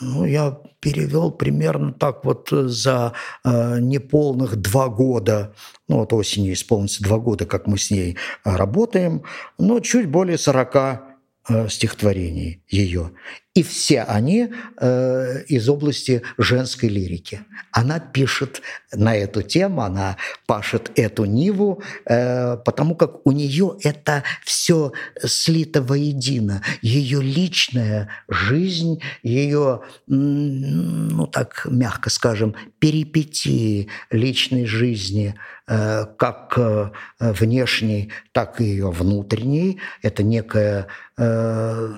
ну, 0.01 0.25
я 0.25 0.57
перевел 0.79 1.31
примерно 1.31 1.93
так 1.93 2.25
вот 2.25 2.49
за 2.51 3.13
э, 3.43 3.79
неполных 3.79 4.57
два 4.57 4.89
года, 4.89 5.53
ну 5.87 5.97
вот 5.97 6.13
осенью 6.13 6.53
исполнится 6.53 7.03
два 7.03 7.17
года, 7.17 7.45
как 7.45 7.67
мы 7.67 7.77
с 7.77 7.89
ней 7.89 8.17
работаем, 8.43 9.23
но 9.57 9.79
чуть 9.79 10.07
более 10.07 10.37
40 10.37 10.75
э, 10.75 11.69
стихотворений 11.69 12.63
ее. 12.67 13.11
И 13.55 13.61
все 13.61 14.01
они 14.01 14.49
э, 14.77 15.43
из 15.43 15.69
области 15.69 16.23
женской 16.39 16.89
лирики. 16.89 17.41
Она 17.71 17.99
пишет 17.99 18.63
на 18.91 19.15
эту 19.15 19.43
тему, 19.43 19.83
она 19.83 20.17
пашет 20.47 20.91
эту 20.95 21.25
ниву, 21.25 21.83
э, 22.05 22.57
потому 22.57 22.95
как 22.95 23.27
у 23.27 23.31
нее 23.31 23.77
это 23.83 24.23
все 24.43 24.91
слито 25.23 25.83
воедино. 25.83 26.63
Ее 26.81 27.21
личная 27.21 28.09
жизнь, 28.27 29.03
ее, 29.21 29.81
ну 30.07 31.27
так 31.27 31.67
мягко 31.69 32.09
скажем, 32.09 32.55
перипетии 32.79 33.87
личной 34.09 34.65
жизни, 34.65 35.35
э, 35.67 36.05
как 36.17 36.57
э, 36.57 36.89
внешней, 37.19 38.09
так 38.31 38.59
и 38.61 38.63
ее 38.63 38.89
внутренней. 38.89 39.79
Это 40.01 40.23
некая 40.23 40.87
э, 41.17 41.93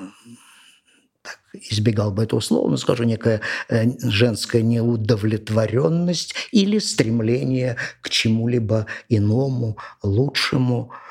избегал 1.69 2.11
бы 2.11 2.23
этого 2.23 2.39
слова, 2.39 2.69
но 2.69 2.77
скажу, 2.77 3.03
некая 3.03 3.41
э, 3.69 3.85
женская 4.03 4.61
неудовлетворенность 4.61 6.35
или 6.51 6.79
стремление 6.79 7.77
к 8.01 8.09
чему-либо 8.09 8.87
иному, 9.09 9.77
лучшему– 10.03 10.91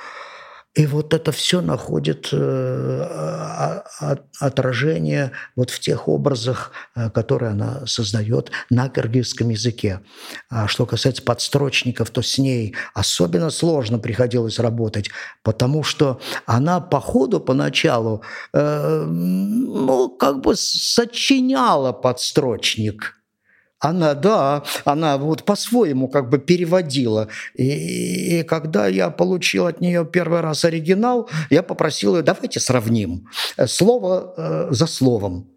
и 0.75 0.87
вот 0.87 1.15
это 1.15 1.31
все 1.31 1.61
находит 1.61 2.31
э, 2.33 3.81
отражение 4.41 5.31
вот 5.55 5.71
в 5.71 5.79
тех 5.79 6.09
образах, 6.09 6.73
э, 6.97 7.11
которые 7.11 7.53
она 7.53 7.87
создает 7.87 8.51
на 8.71 8.89
киргизском 8.89 9.51
языке. 9.51 10.01
А 10.51 10.67
что 10.67 10.85
касается 10.85 11.23
подстрочников, 11.23 12.11
то 12.11 12.23
с 12.23 12.39
ней 12.39 12.75
особенно 12.93 13.51
сложно 13.51 14.01
приходилось 14.01 14.59
работать, 14.59 15.11
потому 15.45 15.85
что 15.85 16.21
она 16.45 16.81
по 16.81 17.01
ходу 17.01 17.39
поначалу, 17.39 18.23
э, 18.53 19.05
ну, 19.07 20.09
как 20.09 20.41
бы 20.41 20.57
сочиняла 20.57 21.93
подстрочник– 21.93 23.15
она, 23.85 24.15
да, 24.15 24.63
она 24.85 25.19
вот 25.19 25.45
по-своему 25.45 26.09
как 26.09 26.31
бы 26.31 26.39
переводила. 26.39 27.29
И, 27.55 28.41
и 28.41 28.43
когда 28.43 28.87
я 28.87 29.11
получил 29.11 29.67
от 29.67 29.81
нее 29.81 30.05
первый 30.05 30.41
раз 30.41 30.65
оригинал, 30.65 31.29
я 31.51 31.63
попросил 31.63 32.17
ее, 32.17 32.23
давайте 32.23 32.61
сравним 32.61 33.29
слово 33.67 34.35
э, 34.37 34.67
за 34.71 34.87
словом. 34.87 35.54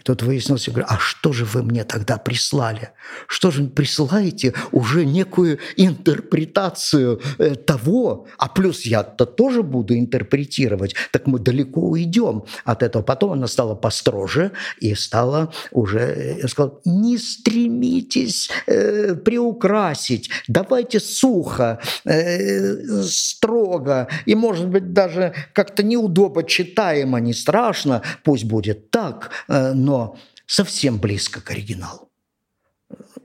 И 0.00 0.02
тут 0.02 0.22
выяснилось, 0.22 0.66
я 0.66 0.72
говорю, 0.72 0.86
а 0.88 0.98
что 0.98 1.34
же 1.34 1.44
вы 1.44 1.62
мне 1.62 1.84
тогда 1.84 2.16
прислали? 2.16 2.90
Что 3.26 3.50
же 3.50 3.64
вы 3.64 3.68
присылаете 3.68 4.54
уже 4.72 5.04
некую 5.04 5.58
интерпретацию 5.76 7.20
э, 7.38 7.54
того, 7.54 8.26
а 8.38 8.48
плюс 8.48 8.86
я-то 8.86 9.26
тоже 9.26 9.62
буду 9.62 9.94
интерпретировать, 9.94 10.94
так 11.12 11.26
мы 11.26 11.38
далеко 11.38 11.82
уйдем 11.82 12.44
от 12.64 12.82
этого. 12.82 13.02
Потом 13.02 13.32
она 13.32 13.46
стала 13.46 13.74
построже 13.74 14.52
и 14.78 14.94
стала 14.94 15.52
уже, 15.70 16.38
я 16.40 16.48
сказал, 16.48 16.80
не 16.86 17.18
стремитесь 17.18 18.50
э, 18.66 19.14
приукрасить, 19.16 20.30
давайте 20.48 20.98
сухо, 20.98 21.78
э, 22.06 23.02
строго, 23.02 24.08
и, 24.24 24.34
может 24.34 24.68
быть, 24.68 24.94
даже 24.94 25.34
как-то 25.52 25.82
неудобно. 25.82 26.42
Читаемо, 26.42 27.20
не 27.20 27.34
страшно, 27.34 28.02
пусть 28.24 28.44
будет 28.44 28.90
так, 28.90 29.30
э, 29.48 29.72
но 29.74 29.89
но 29.90 30.16
совсем 30.46 30.98
близко 31.00 31.40
к 31.40 31.50
оригиналу. 31.50 32.10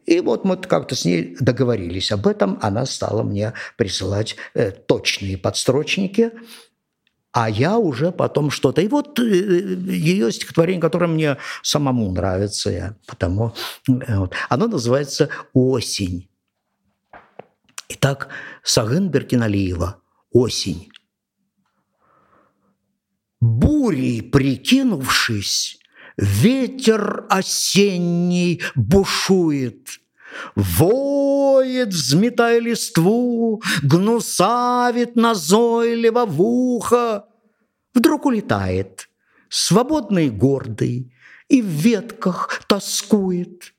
И 0.08 0.20
вот 0.20 0.46
мы 0.46 0.58
как-то 0.58 0.96
с 0.96 1.06
ней 1.06 1.38
договорились 1.40 2.12
об 2.12 2.28
этом. 2.28 2.58
Она 2.62 2.86
стала 2.86 3.24
мне 3.24 3.54
присылать 3.78 4.36
э, 4.56 4.72
точные 4.72 5.38
подстрочники, 5.38 6.32
а 7.32 7.50
я 7.50 7.78
уже 7.78 8.12
потом 8.12 8.50
что-то. 8.50 8.82
И 8.82 8.88
вот 8.88 9.20
э, 9.20 9.24
ее 9.24 10.32
стихотворение, 10.32 10.82
которое 10.82 11.08
мне 11.08 11.38
самому 11.62 12.12
нравится, 12.12 12.70
я 12.72 12.96
потому 13.08 13.54
э, 13.88 14.18
вот, 14.18 14.34
оно 14.50 14.68
называется 14.68 15.30
«Осень». 15.54 16.30
Итак, 17.90 18.30
Сагын 18.64 19.10
Беркиналиева 19.10 20.02
«Осень». 20.32 20.90
Бурей 23.42 24.24
прикинувшись, 24.24 25.80
Ветер 26.18 27.26
осенний 27.30 28.62
бушует, 28.76 30.00
Воет, 30.56 31.90
взметая 31.90 32.60
листву, 32.60 33.62
Гнусавит 33.84 35.16
назойливо 35.16 36.26
в 36.26 36.42
ухо. 36.42 37.26
Вдруг 37.94 38.26
улетает, 38.26 39.10
свободный 39.50 40.30
гордый, 40.30 41.14
И 41.50 41.62
в 41.62 41.66
ветках 41.66 42.62
тоскует, 42.68 43.74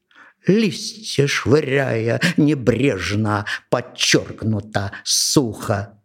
Листья 0.47 1.27
швыряя 1.27 2.21
небрежно, 2.37 3.47
Подчеркнуто 3.71 4.93
сухо. 5.05 6.01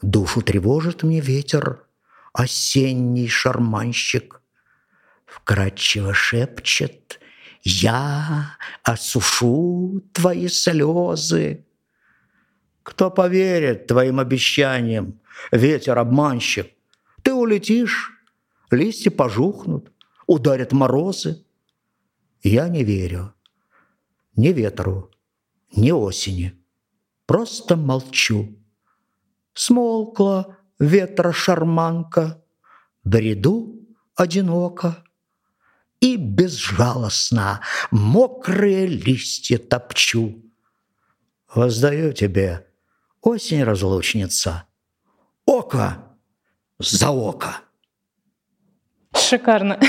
Душу 0.00 0.40
тревожит 0.40 1.02
мне 1.02 1.20
ветер, 1.20 1.86
Осенний 2.32 3.28
шарманщик— 3.28 4.38
вкрадчиво 5.34 6.14
шепчет 6.14 7.20
«Я 7.62 8.56
осушу 8.82 10.02
твои 10.12 10.48
слезы». 10.48 11.64
Кто 12.82 13.10
поверит 13.10 13.86
твоим 13.86 14.18
обещаниям, 14.18 15.20
ветер 15.52 15.98
обманщик? 15.98 16.72
Ты 17.22 17.32
улетишь, 17.32 18.10
листья 18.70 19.10
пожухнут, 19.10 19.92
ударят 20.26 20.72
морозы. 20.72 21.44
Я 22.42 22.68
не 22.68 22.82
верю 22.82 23.34
ни 24.36 24.48
ветру, 24.48 25.10
ни 25.76 25.90
осени. 25.90 26.58
Просто 27.26 27.76
молчу. 27.76 28.58
Смолкла 29.54 30.58
ветра 30.78 31.32
шарманка, 31.32 32.42
бреду 33.04 33.86
одиноко 34.14 35.04
и 36.02 36.16
безжалостно 36.16 37.60
мокрые 37.92 38.86
листья 38.86 39.56
топчу. 39.56 40.42
Воздаю 41.54 42.12
тебе, 42.12 42.66
осень 43.22 43.62
разлучница, 43.62 44.64
око 45.46 46.18
за 46.78 47.10
око. 47.10 47.60
Шикарно. 49.14 49.78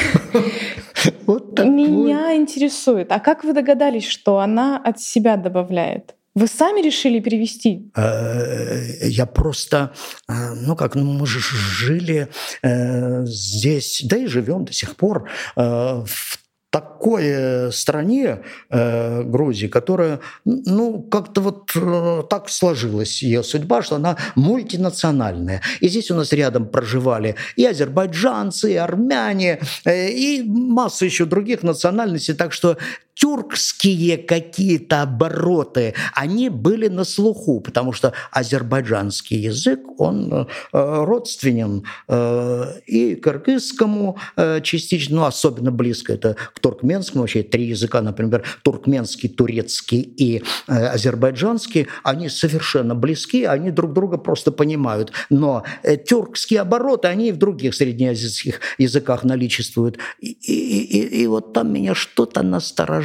Вот 1.26 1.60
Меня 1.60 2.34
интересует, 2.38 3.12
а 3.12 3.20
как 3.20 3.44
вы 3.44 3.52
догадались, 3.52 4.06
что 4.06 4.40
она 4.40 4.78
от 4.78 5.02
себя 5.02 5.36
добавляет? 5.36 6.16
Вы 6.36 6.48
сами 6.48 6.82
решили 6.82 7.20
перевести? 7.20 7.92
Э, 7.96 9.08
я 9.08 9.28
просто, 9.28 9.94
э, 10.28 10.34
ну 10.56 10.76
как, 10.76 10.96
ну 10.96 11.14
мы 11.14 11.28
же 11.28 11.40
жили 11.40 12.28
э, 12.64 13.26
здесь, 13.26 14.02
да 14.04 14.18
и 14.18 14.26
живем 14.26 14.66
до 14.66 14.74
сих 14.74 14.96
пор 14.96 15.30
в 15.56 16.40
такой 16.72 17.72
стране 17.72 18.40
Грузии, 18.72 19.68
которая, 19.68 20.22
ну, 20.44 21.04
как-то 21.04 21.42
вот 21.42 22.30
так 22.30 22.50
сложилась 22.50 23.22
ее 23.22 23.44
судьба, 23.44 23.84
что 23.84 23.98
она 23.98 24.18
мультинациональная. 24.34 25.62
И 25.82 25.88
здесь 25.88 26.10
у 26.10 26.16
нас 26.16 26.34
рядом 26.34 26.68
проживали 26.68 27.36
и 27.56 27.66
азербайджанцы, 27.66 28.74
и 28.74 28.76
армяне, 28.76 29.60
и 29.86 30.44
масса 30.48 31.06
еще 31.06 31.26
других 31.26 31.62
национальностей. 31.62 32.34
Так 32.34 32.54
что 32.54 32.78
тюркские 33.16 34.18
какие-то 34.18 35.04
обороты, 35.04 35.94
они 36.14 36.50
были 36.50 36.88
на 36.88 37.04
слуху, 37.04 37.62
потому 37.62 37.94
что 37.94 38.14
азербайджанский 38.32 39.38
язык, 39.38 39.80
он 40.00 40.34
э, 40.34 40.46
родственен 40.72 41.84
э, 42.08 42.80
и 42.88 43.16
кыргызскому 43.16 44.18
э, 44.36 44.62
частично, 44.62 45.16
но 45.18 45.26
особенно 45.26 45.72
близко 45.72 46.14
это 46.14 46.36
к 46.54 46.60
туркменскому, 46.60 47.22
вообще 47.22 47.44
три 47.44 47.66
языка, 47.66 48.02
например, 48.02 48.44
туркменский, 48.64 49.30
турецкий 49.30 50.02
и 50.02 50.44
азербайджанский, 50.68 51.88
они 52.04 52.30
совершенно 52.30 52.96
близки, 52.96 53.44
они 53.44 53.72
друг 53.72 53.94
друга 53.94 54.18
просто 54.18 54.52
понимают. 54.52 55.12
Но 55.30 55.64
тюркские 56.08 56.62
обороты, 56.62 57.08
они 57.08 57.30
и 57.30 57.32
в 57.32 57.38
других 57.38 57.76
среднеазиатских 57.76 58.60
языках 58.78 59.24
наличествуют. 59.24 59.98
И, 60.20 60.32
и, 60.32 60.84
и, 60.84 61.22
и 61.24 61.28
вот 61.28 61.54
там 61.54 61.72
меня 61.72 61.94
что-то 61.96 62.42
насторожило, 62.42 63.03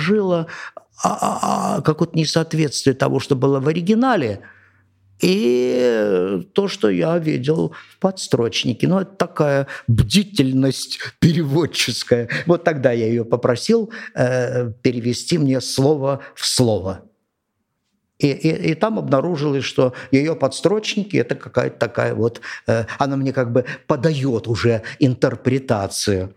а, 1.03 1.09
а, 1.11 1.39
а, 1.77 1.81
какое-то 1.83 2.17
несоответствие 2.17 2.95
того, 2.95 3.21
что 3.21 3.37
было 3.37 3.61
в 3.61 3.69
оригинале– 3.69 4.41
и 5.21 6.47
то, 6.53 6.69
что 6.69 6.89
я 6.89 7.19
видел 7.19 7.75
в 7.91 7.99
подстрочнике. 7.99 8.87
Ну, 8.87 9.01
это 9.01 9.13
такая 9.17 9.67
бдительность 9.89 11.01
переводческая. 11.19 12.29
Вот 12.47 12.65
тогда 12.65 12.93
я 12.93 13.07
ее 13.07 13.25
попросил 13.25 13.91
э, 14.15 14.71
перевести 14.83 15.39
мне 15.39 15.61
слово 15.61 16.21
в 16.35 16.47
слово. 16.47 17.03
И, 18.19 18.29
и, 18.29 18.71
и 18.71 18.75
там 18.75 18.99
обнаружилось, 18.99 19.65
что 19.65 19.93
ее 20.11 20.35
подстрочники 20.35 21.17
это 21.17 21.37
какая-то 21.37 21.79
такая 21.79 22.15
вот, 22.15 22.41
э, 22.67 22.85
она 22.99 23.17
мне 23.17 23.33
как 23.33 23.53
бы 23.53 23.65
подает 23.87 24.49
уже 24.49 24.83
интерпретацию. 24.99 26.35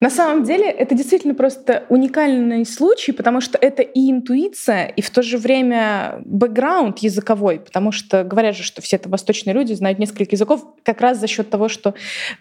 На 0.00 0.08
самом 0.08 0.44
деле 0.44 0.64
это 0.64 0.94
действительно 0.94 1.34
просто 1.34 1.84
уникальный 1.90 2.64
случай, 2.64 3.12
потому 3.12 3.42
что 3.42 3.58
это 3.60 3.82
и 3.82 4.10
интуиция, 4.10 4.86
и 4.86 5.02
в 5.02 5.10
то 5.10 5.22
же 5.22 5.36
время 5.36 6.22
бэкграунд 6.24 7.00
языковой, 7.00 7.60
потому 7.60 7.92
что 7.92 8.24
говорят 8.24 8.56
же, 8.56 8.62
что 8.62 8.80
все 8.80 8.96
это 8.96 9.10
восточные 9.10 9.52
люди 9.52 9.74
знают 9.74 9.98
несколько 9.98 10.34
языков 10.34 10.64
как 10.84 11.02
раз 11.02 11.18
за 11.18 11.26
счет 11.26 11.50
того, 11.50 11.68
что 11.68 11.94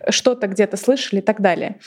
что-то 0.07 0.47
где-то 0.47 0.77
слышали 0.77 1.19
и 1.19 1.23
так 1.23 1.41
далее. 1.41 1.79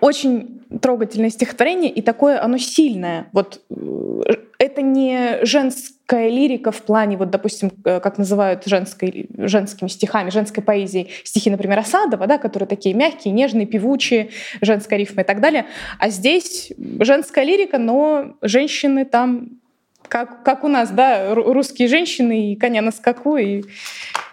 Очень 0.00 0.62
трогательное 0.82 1.30
стихотворение, 1.30 1.90
и 1.90 2.02
такое 2.02 2.42
оно 2.42 2.58
сильное. 2.58 3.28
Вот 3.32 3.60
э, 3.70 4.34
это 4.70 4.82
не 4.82 5.44
женская 5.44 6.28
лирика 6.28 6.70
в 6.70 6.82
плане, 6.82 7.16
вот, 7.16 7.30
допустим, 7.30 7.72
э, 7.84 8.00
как 8.00 8.18
называют 8.18 8.64
женской, 8.66 9.28
женскими 9.36 9.88
стихами, 9.88 10.30
женской 10.30 10.62
поэзией, 10.62 11.10
стихи, 11.24 11.50
например, 11.50 11.78
Осадова, 11.78 12.26
да, 12.26 12.38
которые 12.38 12.66
такие 12.66 12.94
мягкие, 12.94 13.32
нежные, 13.34 13.66
певучие, 13.66 14.30
женская 14.60 14.98
рифма 14.98 15.22
и 15.22 15.24
так 15.24 15.40
далее. 15.40 15.66
А 15.98 16.08
здесь 16.08 16.72
женская 17.00 17.44
лирика, 17.44 17.78
но 17.78 18.36
женщины 18.42 19.04
там 19.04 19.60
как, 20.08 20.42
как 20.42 20.64
у 20.64 20.68
нас, 20.68 20.90
да, 20.90 21.34
русские 21.34 21.86
женщины, 21.86 22.52
и 22.52 22.56
коня 22.56 22.82
на 22.82 22.90
скаку, 22.90 23.36
и, 23.36 23.62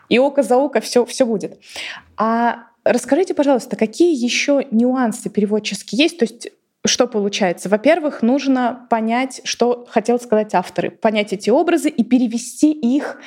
и 0.10 0.18
око 0.18 0.42
за 0.42 0.58
око 0.58 0.82
все, 0.82 1.06
все 1.06 1.26
будет. 1.26 1.60
А 2.18 2.68
Расскажите, 2.90 3.34
пожалуйста, 3.34 3.76
какие 3.76 4.16
еще 4.16 4.66
нюансы 4.72 5.30
переводческие 5.30 6.04
есть? 6.04 6.20
То 6.20 6.24
есть 6.24 6.50
что 6.86 7.08
получается? 7.08 7.70
Во-первых, 7.70 8.22
нужно 8.22 8.88
понять, 8.90 9.42
что 9.44 9.86
хотел 9.90 10.20
сказать 10.20 10.54
авторы, 10.54 10.92
понять 10.92 11.34
эти 11.34 11.50
образы 11.50 11.90
и 11.90 12.04
перевести 12.04 12.72
их 12.72 13.20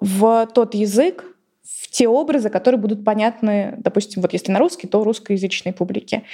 в 0.00 0.48
тот 0.54 0.74
язык, 0.74 1.24
в 1.64 1.88
те 1.90 2.08
образы, 2.08 2.50
которые 2.50 2.80
будут 2.80 3.04
понятны, 3.04 3.74
допустим, 3.78 4.22
вот 4.22 4.32
если 4.32 4.52
на 4.52 4.58
русский, 4.58 4.86
то 4.86 5.02
русскоязычной 5.02 5.72
публике. 5.72 6.24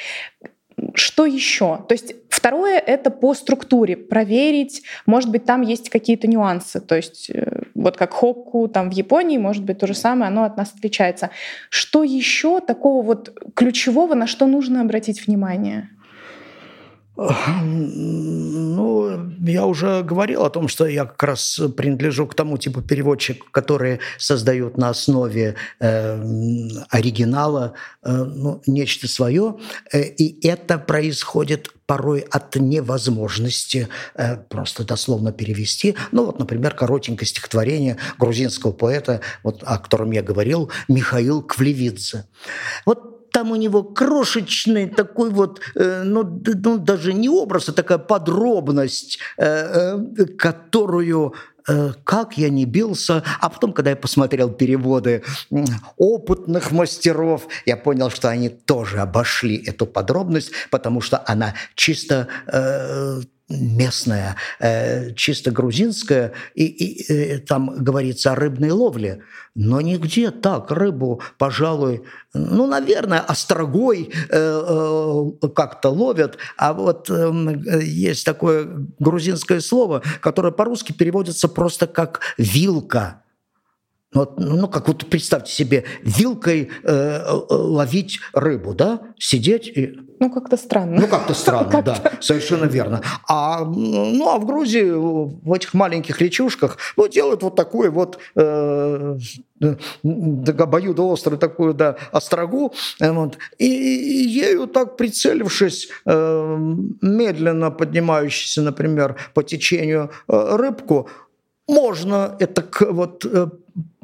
Что 0.95 1.25
еще? 1.25 1.85
То 1.89 1.93
есть 1.93 2.15
второе— 2.29 2.79
это 2.87 3.11
по 3.11 3.33
структуре 3.33 3.97
проверить, 3.97 4.83
может 5.07 5.31
быть, 5.31 5.47
там 5.47 5.63
есть 5.63 5.89
какие-то 5.89 6.29
нюансы. 6.29 6.81
То 6.81 6.97
есть 6.97 7.31
э, 7.31 7.63
вот 7.75 7.97
как 7.97 8.13
хокку 8.13 8.69
там 8.69 8.91
в 8.91 8.93
Японии, 8.93 9.39
может 9.39 9.65
быть, 9.65 9.79
то 9.79 9.87
же 9.87 9.95
самое, 9.95 10.29
оно 10.29 10.45
от 10.45 10.59
нас 10.59 10.75
отличается. 10.77 11.31
Что 11.71 12.03
еще 12.03 12.61
такого 12.61 13.03
вот 13.03 13.35
ключевого, 13.55 14.15
на 14.15 14.27
что 14.27 14.47
нужно 14.47 14.83
обратить 14.83 15.27
внимание? 15.27 15.89
Ну, 17.17 18.97
я 19.41 19.65
уже 19.67 20.03
говорил 20.03 20.45
о 20.45 20.51
том, 20.51 20.69
что 20.69 20.87
я 20.87 21.07
как 21.07 21.23
раз 21.23 21.61
принадлежу 21.77 22.27
к 22.27 22.35
тому 22.35 22.59
типу 22.59 22.83
переводчик, 22.83 23.51
которые 23.51 24.01
создают 24.19 24.77
на 24.77 24.91
основе 24.91 25.55
э, 25.81 26.21
оригинала 26.91 27.73
э, 28.03 28.13
ну, 28.13 28.61
нечто 28.67 29.09
свое, 29.09 29.57
э, 29.93 30.03
и 30.03 30.47
это 30.47 30.79
происходит 30.79 31.71
порой 31.87 32.21
от 32.21 32.57
невозможности 32.57 33.89
э, 34.15 34.37
просто 34.37 34.85
дословно 34.85 35.33
перевести. 35.33 35.97
Ну 36.13 36.27
вот, 36.27 36.39
например, 36.39 36.75
коротенькое 36.75 37.27
стихотворение 37.27 37.97
грузинского 38.19 38.73
поэта, 38.73 39.21
вот, 39.43 39.63
о 39.63 39.79
котором 39.79 40.11
я 40.11 40.23
говорил, 40.23 40.71
Михаил 40.89 41.43
Квлевидзе. 41.43 42.25
Вот 42.85 43.16
там 43.37 43.51
у 43.51 43.57
него 43.57 43.83
крошечный 43.83 44.89
такой 44.89 45.29
вот, 45.29 45.61
э, 45.75 46.05
ну, 46.05 46.25
ну 46.65 46.79
даже 46.79 47.13
не 47.13 47.29
образ, 47.29 47.69
а 47.69 47.73
такая 47.75 47.99
подробность, 47.99 49.19
э, 49.37 49.99
э, 50.17 50.25
которую 50.39 51.35
как 52.05 52.39
я 52.39 52.49
не 52.49 52.65
бился. 52.65 53.25
А 53.41 53.49
потом, 53.49 53.73
когда 53.73 53.91
я 53.91 53.97
посмотрел 53.97 54.51
переводы 54.51 55.25
опытных 55.97 56.71
мастеров, 56.71 57.49
я 57.67 57.77
понял, 57.77 58.09
что 58.09 58.29
они 58.29 58.51
тоже 58.51 59.01
обошли 59.01 59.57
эту 59.57 59.85
подробность, 59.85 60.53
потому 60.71 61.01
что 61.01 61.25
она 61.27 61.55
чисто 61.75 62.29
местная, 63.49 64.37
э, 64.59 65.13
чисто 65.15 65.51
грузинская, 65.51 66.33
и, 66.55 66.65
и, 66.65 67.03
и 67.03 67.13
э, 67.13 67.39
там 67.39 67.77
говорится 67.77 68.33
о 68.33 68.35
рыбной 68.35 68.71
ловле, 68.71 69.23
но 69.55 69.81
нигде 69.81 70.31
так 70.31 70.71
рыбу, 70.71 71.21
пожалуй, 71.39 72.03
ну, 72.35 72.67
наверное, 72.67 73.21
острогой 73.21 74.11
э, 74.13 74.29
э, 74.31 75.49
как-то 75.55 75.91
ловят, 75.91 76.39
а 76.57 76.73
вот 76.73 77.09
э, 77.09 77.81
есть 77.83 78.25
такое 78.25 78.69
грузинское 78.99 79.61
слово, 79.61 80.03
которое 80.21 80.53
по-русски 80.53 80.93
переводится 80.93 81.49
просто 81.49 81.87
как 81.87 82.21
«вилка». 82.39 83.23
Вот, 84.17 84.39
ну, 84.39 84.67
как 84.67 84.89
вот 84.89 85.05
представьте 85.11 85.53
себе, 85.53 85.85
вилкой 86.03 86.71
э, 86.85 86.89
э 86.89 87.33
ловить 87.51 88.19
рыбу, 88.33 88.73
да, 88.73 89.01
сидеть 89.19 89.69
и... 89.69 89.95
Ну, 90.19 90.31
как-то 90.31 90.57
странно. 90.57 90.99
Ну, 91.03 91.07
как-то 91.07 91.35
странно, 91.35 91.71
как 91.71 91.85
да, 91.85 91.97
совершенно 92.21 92.65
верно. 92.65 93.03
А, 93.29 93.63
ну, 93.67 94.31
а 94.31 94.39
в 94.39 94.47
Грузии, 94.47 94.91
в 94.91 95.53
этих 95.53 95.75
маленьких 95.75 96.19
речушках, 96.23 96.79
ну, 96.97 97.09
делают 97.09 97.43
вот 97.43 97.57
такую 97.57 97.93
вот 97.93 98.19
э, 98.37 99.19
обоюдоострую 99.61 101.39
такую, 101.39 101.75
да, 101.75 101.97
острогу, 102.11 102.73
э, 103.01 103.13
вот, 103.13 103.37
и, 103.59 103.67
и 103.67 104.29
ею 104.29 104.67
так 104.67 104.97
прицелившись, 104.97 105.91
э, 106.07 106.57
медленно 107.03 107.71
поднимающейся, 107.71 108.63
например, 108.63 109.17
по 109.35 109.43
течению 109.43 110.11
э, 110.27 110.57
рыбку, 110.57 111.11
можно 111.69 112.37
это 112.39 112.65
вот 112.93 113.27
э, 113.27 113.49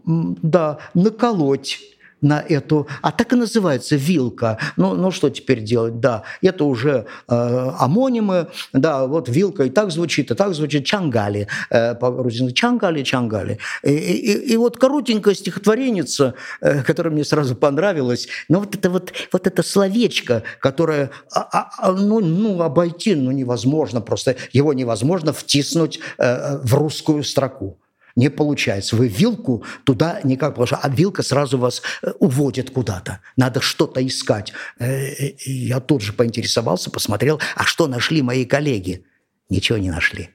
да, 0.04 0.78
наколоть 0.94 1.78
на 2.22 2.40
эту, 2.40 2.86
а 3.02 3.10
так 3.12 3.32
и 3.32 3.36
называется 3.36 3.96
вилка. 3.96 4.58
Ну, 4.76 4.94
ну 4.94 5.10
что 5.10 5.28
теперь 5.28 5.60
делать? 5.60 6.00
Да, 6.00 6.22
это 6.40 6.64
уже 6.64 7.06
э, 7.28 7.70
амонимы, 7.78 8.46
да, 8.72 9.06
вот 9.06 9.28
вилка 9.28 9.64
и 9.64 9.70
так 9.70 9.90
звучит, 9.90 10.30
и 10.30 10.34
так 10.34 10.54
звучит 10.54 10.86
чангали, 10.86 11.48
э, 11.70 11.94
по-грузински 11.94 12.54
чангали, 12.54 13.02
чангали. 13.02 13.58
И, 13.82 13.90
и, 13.90 14.52
и 14.52 14.56
вот 14.56 14.78
коротенькая 14.78 15.34
стихотвореница, 15.34 16.34
э, 16.60 16.82
которая 16.84 17.12
мне 17.12 17.24
сразу 17.24 17.56
понравилась, 17.56 18.28
ну 18.48 18.60
вот 18.60 18.74
это 18.74 18.88
вот, 18.88 19.12
вот 19.32 19.46
это 19.46 19.62
словечко, 19.62 20.44
которое, 20.60 21.10
а, 21.34 21.40
а, 21.40 21.70
а 21.78 21.92
ну, 21.92 22.20
ну, 22.20 22.62
обойти, 22.62 23.16
ну, 23.16 23.32
невозможно 23.32 24.00
просто, 24.00 24.36
его 24.52 24.72
невозможно 24.72 25.32
втиснуть 25.32 25.98
э, 26.18 26.58
в 26.62 26.74
русскую 26.74 27.24
строку 27.24 27.81
не 28.16 28.30
получается. 28.30 28.96
Вы 28.96 29.08
вилку 29.08 29.64
туда 29.84 30.20
никак, 30.24 30.50
потому 30.50 30.66
что 30.66 30.76
а 30.76 30.88
вилка 30.88 31.22
сразу 31.22 31.58
вас 31.58 31.82
э, 32.02 32.12
уводит 32.18 32.70
куда-то. 32.70 33.20
Надо 33.36 33.60
что-то 33.60 34.06
искать. 34.06 34.52
Э, 34.78 35.32
я 35.44 35.80
тут 35.80 36.02
же 36.02 36.12
поинтересовался, 36.12 36.90
посмотрел, 36.90 37.40
а 37.54 37.64
что 37.64 37.86
нашли 37.86 38.22
мои 38.22 38.44
коллеги? 38.44 39.04
Ничего 39.48 39.78
не 39.78 39.90
нашли. 39.90 40.30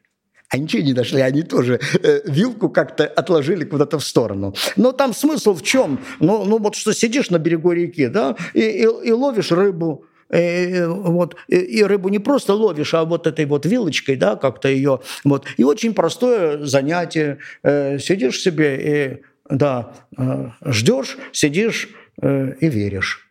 А 0.50 0.58
ничего 0.58 0.82
не 0.82 0.94
нашли, 0.94 1.20
они 1.20 1.44
тоже 1.44 1.80
э, 2.02 2.22
вилку 2.26 2.70
как-то 2.70 3.06
отложили 3.06 3.66
куда-то 3.66 4.00
в 4.00 4.04
сторону. 4.04 4.56
Но 4.78 4.94
там 4.94 5.14
смысл 5.14 5.54
в 5.54 5.62
чем? 5.62 6.00
Ну, 6.20 6.46
ну 6.46 6.58
вот 6.58 6.76
что 6.76 6.94
сидишь 6.94 7.30
на 7.30 7.38
берегу 7.38 7.74
реки, 7.74 8.08
да, 8.08 8.38
и, 8.54 8.62
и, 8.62 8.84
и 8.84 9.12
ловишь 9.12 9.52
рыбу, 9.52 10.06
Э, 10.08 10.17
вот, 10.30 11.36
и 11.48 11.84
рыбу 11.84 12.10
не 12.10 12.20
просто 12.20 12.54
ловишь, 12.54 12.94
а 12.94 13.06
вот 13.06 13.28
этой 13.28 13.46
вот 13.46 13.66
вилочкой, 13.66 14.16
да, 14.16 14.36
как-то 14.36 14.68
ее, 14.68 15.00
вот. 15.24 15.46
И 15.58 15.64
очень 15.64 15.94
простое 15.94 16.66
занятие. 16.66 17.40
Э, 17.64 17.98
сидишь 18.00 18.42
себе 18.42 18.78
и, 18.80 19.22
да, 19.50 19.94
э, 20.18 20.50
ждешь, 20.66 21.18
сидишь 21.32 21.90
и 22.22 22.68
веришь 22.68 23.24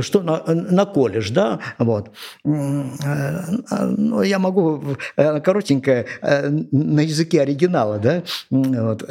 что 0.00 0.22
на, 0.22 0.42
наколешь, 0.46 1.30
да, 1.30 1.60
вот. 1.78 2.10
Я 2.44 4.38
могу 4.38 4.82
коротенько 5.16 6.04
на 6.20 7.00
языке 7.00 7.42
оригинала, 7.42 7.98
да, 7.98 8.24
вот, 8.50 9.06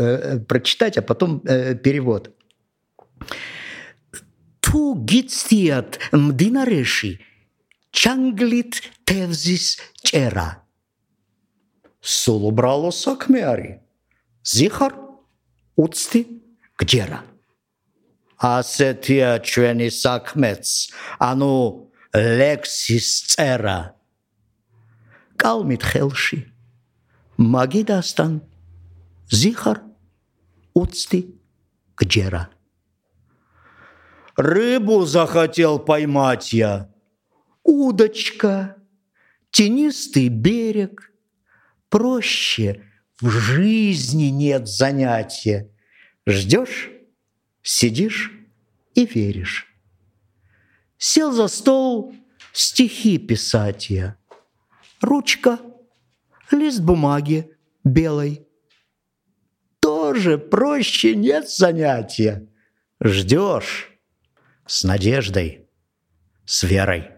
прочитать, 0.48 0.98
а 0.98 1.02
потом 1.02 1.40
перевод 1.40 2.32
თუ 4.74 5.06
გიცდიათ 5.06 5.92
მდინარეში 6.18 7.12
ჩანგლით 7.94 8.74
თევზის 9.06 9.66
ჭერა. 10.02 10.66
სულ 12.02 12.48
უბრალო 12.50 12.90
საქმე 12.90 13.42
არის 13.54 13.76
ზიხარ 14.54 14.94
უცდი 15.78 16.22
გჯერა. 16.82 17.20
ასეთია 18.42 19.30
ჩვენი 19.46 19.90
საქმეც. 19.94 20.66
ანუ 21.30 21.54
ლექსის 22.42 23.08
წერა. 23.30 23.94
კალმით 25.38 25.84
ხელში 25.86 26.40
მაგიდასთან 27.38 28.32
ზიხარ 29.38 29.78
უცდი 30.82 31.22
გჯერა 32.02 32.44
Рыбу 34.36 35.06
захотел 35.06 35.78
поймать 35.78 36.54
я. 36.54 36.92
Удочка, 37.64 38.78
тенистый 39.52 40.30
берег. 40.30 41.12
Проще 41.90 42.84
в 43.22 43.30
жизни 43.30 44.26
нет 44.26 44.68
занятия. 44.68 45.70
Ждешь, 46.26 46.90
сидишь 47.62 48.32
и 48.96 49.06
веришь. 49.06 49.68
Сел 50.98 51.32
за 51.32 51.48
стол, 51.48 52.16
стихи 52.54 53.20
писать 53.20 53.92
я. 53.92 54.18
Ручка, 55.00 55.60
лист 56.50 56.82
бумаги 56.82 57.56
белой. 57.84 58.48
Тоже 59.80 60.40
проще 60.40 61.16
нет 61.16 61.50
занятия. 61.50 62.48
Ждешь 63.00 63.93
с 64.66 64.84
надеждой, 64.84 65.66
с 66.46 66.64
верой. 66.64 67.10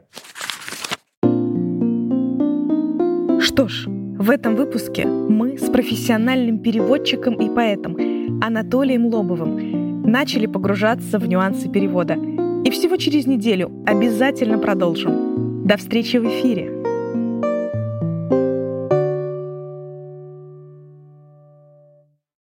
Что 3.40 3.68
ж, 3.68 3.86
в 3.88 4.30
этом 4.30 4.56
выпуске 4.56 5.06
мы 5.06 5.58
с 5.58 5.70
профессиональным 5.70 6.60
переводчиком 6.60 7.36
и 7.36 7.54
поэтом 7.54 7.96
Анатолием 8.44 9.06
Лобовым 9.08 10.02
начали 10.04 10.46
погружаться 10.48 11.20
в 11.20 11.28
нюансы 11.28 11.70
перевода. 11.70 12.16
И 12.64 12.72
всего 12.72 12.98
через 12.98 13.28
неделю 13.28 13.72
обязательно 13.86 14.58
продолжим. 14.58 15.66
До 15.68 15.78
встречи 15.78 16.18
в 16.18 16.26
эфире! 16.26 16.75